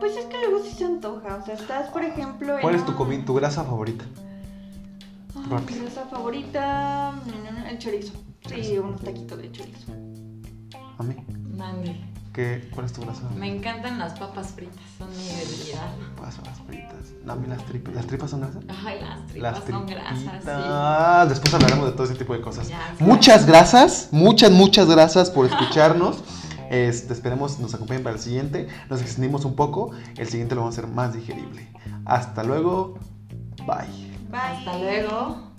[0.00, 1.36] Pues es que luego sí se antoja.
[1.36, 4.04] O sea, estás, por ejemplo, ¿Cuál es tu, tu grasa favorita?
[5.34, 7.14] Mi grasa favorita,
[7.68, 8.12] el chorizo.
[8.48, 9.92] Sí, unos taquitos de chorizo.
[10.98, 11.16] ¿A mí?
[11.56, 12.12] Mande.
[12.32, 13.28] ¿Qué, ¿Cuál es tu grasa?
[13.36, 15.90] Me encantan las papas fritas, son mi debilidad.
[16.16, 17.12] Papas fritas.
[17.28, 17.94] A mí las tripas.
[17.94, 18.64] ¿Las tripas son grasas?
[18.84, 21.28] Ay, las tripas son grasas, sí.
[21.28, 22.70] Después hablaremos de todo ese tipo de cosas.
[22.98, 26.22] muchas gracias, muchas, muchas gracias por escucharnos.
[26.70, 28.66] Este, esperemos nos acompañen para el siguiente.
[28.88, 29.92] Nos extendimos un poco.
[30.16, 31.68] El siguiente lo vamos a hacer más digerible.
[32.06, 32.98] Hasta luego.
[33.66, 34.11] Bye.
[34.32, 34.38] Bye.
[34.38, 35.52] Hasta luego.